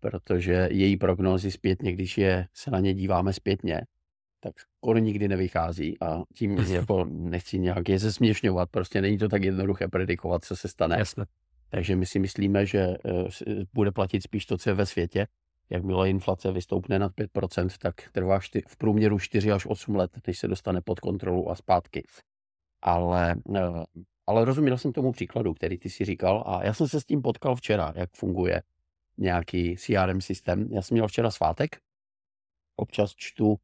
protože 0.00 0.68
její 0.70 0.96
prognózy 0.96 1.50
zpětně, 1.50 1.92
když 1.92 2.18
je, 2.18 2.46
se 2.54 2.70
na 2.70 2.80
ně 2.80 2.94
díváme 2.94 3.32
zpětně, 3.32 3.80
tak 4.40 4.54
skoro 4.60 4.98
nikdy 4.98 5.28
nevychází 5.28 6.00
a 6.00 6.22
tím 6.34 6.58
jako 6.70 7.04
nechci 7.04 7.58
nějak 7.58 7.88
je 7.88 7.98
zesměšňovat, 7.98 8.70
prostě 8.70 9.00
není 9.00 9.18
to 9.18 9.28
tak 9.28 9.42
jednoduché 9.42 9.88
predikovat, 9.88 10.44
co 10.44 10.56
se 10.56 10.68
stane. 10.68 10.98
Jasne. 10.98 11.24
Takže 11.70 11.96
my 11.96 12.06
si 12.06 12.18
myslíme, 12.18 12.66
že 12.66 12.78
eh, 12.78 13.64
bude 13.72 13.92
platit 13.92 14.22
spíš 14.22 14.46
to, 14.46 14.58
co 14.58 14.70
je 14.70 14.74
ve 14.74 14.86
světě. 14.86 15.26
jakmile 15.72 16.10
inflace 16.10 16.52
vystoupne 16.52 16.98
nad 16.98 17.12
5%, 17.12 17.68
tak 17.78 17.94
trvá 18.12 18.38
v 18.68 18.76
průměru 18.76 19.18
4 19.18 19.52
až 19.52 19.66
8 19.66 19.96
let, 19.96 20.10
než 20.26 20.38
se 20.38 20.48
dostane 20.48 20.80
pod 20.80 21.00
kontrolu 21.00 21.50
a 21.50 21.54
zpátky. 21.54 22.02
Ale, 22.82 23.34
eh, 23.56 23.84
ale 24.26 24.44
rozuměl 24.44 24.78
jsem 24.78 24.92
tomu 24.92 25.12
příkladu, 25.12 25.54
který 25.54 25.78
ty 25.78 25.90
si 25.90 26.04
říkal 26.04 26.44
a 26.46 26.64
já 26.64 26.74
jsem 26.74 26.88
se 26.88 27.00
s 27.00 27.04
tím 27.04 27.22
potkal 27.22 27.56
včera, 27.56 27.92
jak 27.96 28.10
funguje 28.16 28.62
nějaký 29.18 29.76
CRM 29.76 30.20
systém. 30.20 30.68
Já 30.72 30.82
jsem 30.82 30.94
měl 30.94 31.08
včera 31.08 31.30
svátek, 31.30 31.76
občas 32.76 33.14
čtu 33.16 33.56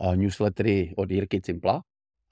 eh, 0.00 0.16
newslettery 0.16 0.94
od 0.96 1.10
Jirky 1.10 1.40
Cimpla 1.40 1.82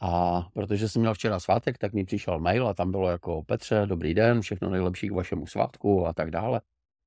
a 0.01 0.43
protože 0.55 0.89
jsem 0.89 1.01
měl 1.01 1.15
včera 1.15 1.41
svátek, 1.41 1.79
tak 1.79 1.93
mi 1.93 2.05
přišel 2.05 2.39
mail 2.39 2.69
a 2.69 2.75
tam 2.75 2.91
bylo 2.91 3.11
jako 3.11 3.43
Petře, 3.43 3.83
dobrý 3.87 4.15
den, 4.15 4.41
všechno 4.41 4.71
nejlepší 4.71 5.09
k 5.09 5.13
vašemu 5.13 5.47
svátku 5.47 6.07
a 6.07 6.13
tak 6.13 6.31
dále. 6.31 6.61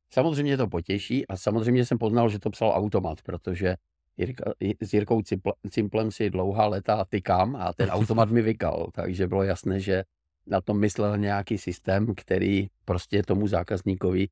Samozřejmě 0.10 0.58
to 0.58 0.68
potěší 0.68 1.28
a 1.28 1.38
samozřejmě 1.38 1.86
jsem 1.86 1.98
poznal, 1.98 2.30
že 2.30 2.40
to 2.40 2.50
psal 2.50 2.72
automat, 2.76 3.22
protože 3.22 3.76
Jirka, 4.18 4.54
s 4.82 4.94
Jirkou 4.94 5.22
Cimplem 5.70 6.12
si 6.12 6.30
dlouhá 6.30 6.68
leta 6.68 7.06
tykám 7.06 7.56
a 7.56 7.74
ten 7.74 7.90
automat 7.90 8.30
mi 8.30 8.42
vykal, 8.42 8.90
takže 8.94 9.28
bylo 9.28 9.44
jasné, 9.44 9.80
že 9.80 10.04
na 10.48 10.62
tom 10.62 10.80
myslel 10.80 11.18
nějaký 11.18 11.58
systém, 11.58 12.16
který 12.16 12.68
prostě 12.86 13.24
tomu 13.24 13.48
zákazníkovi 13.48 14.28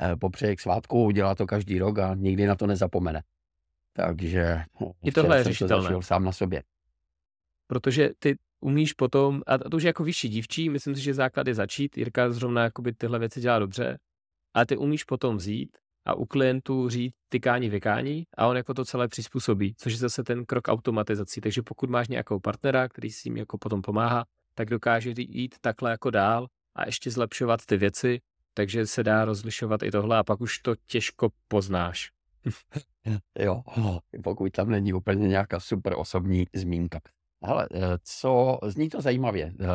eh, 0.00 0.16
popřeje 0.16 0.56
k 0.56 0.60
svátku, 0.60 1.04
udělá 1.04 1.34
to 1.34 1.46
každý 1.46 1.78
rok 1.78 1.98
a 1.98 2.14
nikdy 2.14 2.46
na 2.46 2.54
to 2.54 2.66
nezapomene. 2.66 3.22
Takže 3.92 4.62
I 5.02 5.12
tohle 5.12 5.38
je 5.38 5.44
řešitelné. 5.44 6.02
Sám 6.02 6.24
na 6.24 6.32
sobě. 6.32 6.62
Protože 7.66 8.10
ty 8.18 8.36
umíš 8.60 8.92
potom, 8.92 9.42
a 9.46 9.58
to 9.58 9.76
už 9.76 9.82
je 9.82 9.88
jako 9.88 10.04
vyšší 10.04 10.28
dívčí, 10.28 10.70
myslím 10.70 10.96
si, 10.96 11.02
že 11.02 11.14
základ 11.14 11.46
je 11.46 11.54
začít, 11.54 11.98
Jirka 11.98 12.30
zrovna 12.32 12.62
jakoby 12.62 12.92
tyhle 12.92 13.18
věci 13.18 13.40
dělá 13.40 13.58
dobře, 13.58 13.98
ale 14.54 14.66
ty 14.66 14.76
umíš 14.76 15.04
potom 15.04 15.36
vzít 15.36 15.78
a 16.06 16.14
u 16.14 16.24
klientů 16.24 16.88
říct 16.88 17.14
tykání, 17.28 17.68
vykání 17.68 18.24
a 18.36 18.46
on 18.46 18.56
jako 18.56 18.74
to 18.74 18.84
celé 18.84 19.08
přizpůsobí, 19.08 19.74
což 19.78 19.92
je 19.92 19.98
zase 19.98 20.24
ten 20.24 20.44
krok 20.44 20.68
automatizací. 20.68 21.40
Takže 21.40 21.62
pokud 21.62 21.90
máš 21.90 22.08
nějakou 22.08 22.40
partnera, 22.40 22.88
který 22.88 23.10
si 23.10 23.28
jim 23.28 23.36
jako 23.36 23.58
potom 23.58 23.82
pomáhá, 23.82 24.24
tak 24.54 24.70
dokáže 24.70 25.14
jít 25.16 25.54
takhle 25.60 25.90
jako 25.90 26.10
dál 26.10 26.46
a 26.74 26.86
ještě 26.86 27.10
zlepšovat 27.10 27.66
ty 27.66 27.76
věci, 27.76 28.20
takže 28.54 28.86
se 28.86 29.02
dá 29.02 29.24
rozlišovat 29.24 29.82
i 29.82 29.90
tohle 29.90 30.18
a 30.18 30.24
pak 30.24 30.40
už 30.40 30.58
to 30.58 30.74
těžko 30.86 31.28
poznáš. 31.48 32.10
jo, 33.38 33.62
pokud 34.24 34.52
tam 34.52 34.70
není 34.70 34.92
úplně 34.92 35.28
nějaká 35.28 35.60
super 35.60 35.94
osobní 35.96 36.44
zmínka. 36.54 37.00
Hele, 37.46 37.68
eh, 37.74 37.98
co, 38.02 38.58
zní 38.66 38.88
to 38.88 39.00
zajímavě, 39.00 39.52
eh, 39.60 39.66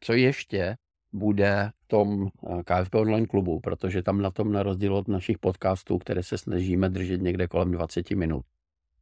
co 0.00 0.12
ještě 0.12 0.76
bude 1.12 1.70
v 1.80 1.88
tom 1.88 2.26
eh, 2.26 2.62
KFP 2.64 2.94
online 2.94 3.26
klubu, 3.26 3.60
protože 3.60 4.02
tam 4.02 4.22
na 4.22 4.30
tom 4.30 4.52
na 4.52 4.62
rozdíl 4.62 4.96
od 4.96 5.08
našich 5.08 5.38
podcastů, 5.38 5.98
které 5.98 6.22
se 6.22 6.38
snažíme 6.38 6.88
držet 6.88 7.22
někde 7.22 7.48
kolem 7.48 7.70
20 7.70 8.10
minut, 8.10 8.44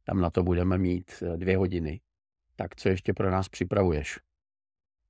tam 0.03 0.21
na 0.21 0.29
to 0.29 0.43
budeme 0.43 0.77
mít 0.77 1.23
dvě 1.35 1.57
hodiny. 1.57 2.01
Tak 2.55 2.75
co 2.75 2.89
ještě 2.89 3.13
pro 3.13 3.31
nás 3.31 3.49
připravuješ? 3.49 4.19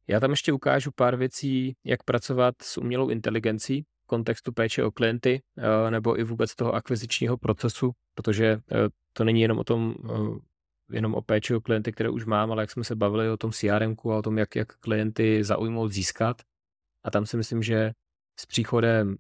Já 0.07 0.19
tam 0.19 0.31
ještě 0.31 0.53
ukážu 0.53 0.91
pár 0.95 1.15
věcí, 1.15 1.75
jak 1.83 2.03
pracovat 2.03 2.55
s 2.61 2.77
umělou 2.77 3.09
inteligencí 3.09 3.85
v 4.03 4.07
kontextu 4.07 4.51
péče 4.51 4.83
o 4.83 4.91
klienty 4.91 5.41
nebo 5.89 6.19
i 6.19 6.23
vůbec 6.23 6.55
toho 6.55 6.73
akvizičního 6.75 7.37
procesu, 7.37 7.91
protože 8.15 8.59
to 9.13 9.23
není 9.23 9.41
jenom 9.41 9.59
o 9.59 9.63
tom 9.63 9.95
jenom 10.91 11.13
o 11.13 11.21
péči 11.21 11.56
o 11.56 11.62
klienty, 11.62 11.91
které 11.91 12.10
už 12.10 12.25
mám, 12.25 12.51
ale 12.51 12.63
jak 12.63 12.71
jsme 12.71 12.84
se 12.84 12.95
bavili 12.95 13.30
o 13.30 13.38
tom 13.38 13.51
CRM 13.51 13.95
a 14.06 14.15
o 14.15 14.21
tom, 14.21 14.38
jak, 14.38 14.56
jak 14.56 14.75
klienty 14.77 15.43
zaujmout, 15.43 15.91
získat. 15.91 16.41
A 17.04 17.12
tam 17.12 17.25
si 17.25 17.38
myslím, 17.38 17.63
že 17.63 17.91
s 18.39 18.45
příchodem 18.45 19.17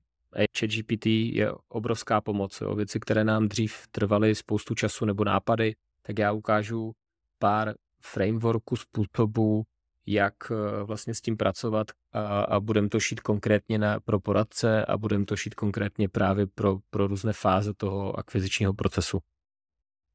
ChatGPT 0.59 1.05
je 1.05 1.51
obrovská 1.69 2.21
pomoc. 2.21 2.61
Jo. 2.61 2.75
Věci, 2.75 2.99
které 2.99 3.23
nám 3.23 3.47
dřív 3.47 3.87
trvaly 3.91 4.35
spoustu 4.35 4.75
času 4.75 5.05
nebo 5.05 5.23
nápady, 5.23 5.75
tak 6.05 6.19
já 6.19 6.31
ukážu 6.31 6.91
pár 7.39 7.73
frameworků, 8.01 8.75
způsobů, 8.75 9.63
jak 10.05 10.33
eh, 10.51 10.83
vlastně 10.83 11.13
s 11.13 11.21
tím 11.21 11.37
pracovat 11.37 11.87
a, 12.11 12.41
a 12.41 12.59
budeme 12.59 12.89
to 12.89 12.99
šít 12.99 13.19
konkrétně 13.19 13.77
na, 13.77 13.99
pro 13.99 14.19
poradce 14.19 14.85
a 14.85 14.97
budeme 14.97 15.25
to 15.25 15.35
šít 15.35 15.55
konkrétně 15.55 16.09
právě 16.09 16.47
pro, 16.47 16.77
pro 16.89 17.07
různé 17.07 17.33
fáze 17.33 17.73
toho 17.73 18.19
akvizičního 18.19 18.73
procesu. 18.73 19.19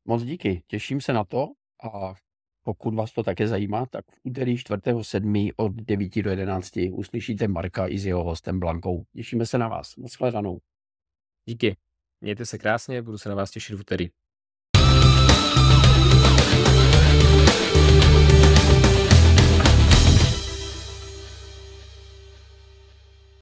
Moc 0.08 0.22
díky, 0.22 0.62
těším 0.66 1.00
se 1.00 1.12
na 1.12 1.24
to 1.24 1.48
a 1.82 2.14
pokud 2.62 2.94
vás 2.94 3.12
to 3.12 3.22
také 3.22 3.48
zajímá, 3.48 3.86
tak 3.86 4.04
v 4.10 4.20
úterý 4.24 4.56
4.7. 4.56 5.52
od 5.56 5.72
9 5.72 6.22
do 6.22 6.30
11 6.30 6.72
uslyšíte 6.92 7.48
Marka 7.48 7.88
i 7.88 7.98
s 7.98 8.06
jeho 8.06 8.24
hostem 8.24 8.60
Blankou. 8.60 9.04
Těšíme 9.16 9.46
se 9.46 9.58
na 9.58 9.68
vás. 9.68 9.96
Naschledanou. 9.96 10.58
Díky. 11.44 11.76
Mějte 12.20 12.46
se 12.46 12.58
krásně, 12.58 13.02
budu 13.02 13.18
se 13.18 13.28
na 13.28 13.34
vás 13.34 13.50
těšit 13.50 13.76
v 13.76 13.80
úterý. 13.80 14.08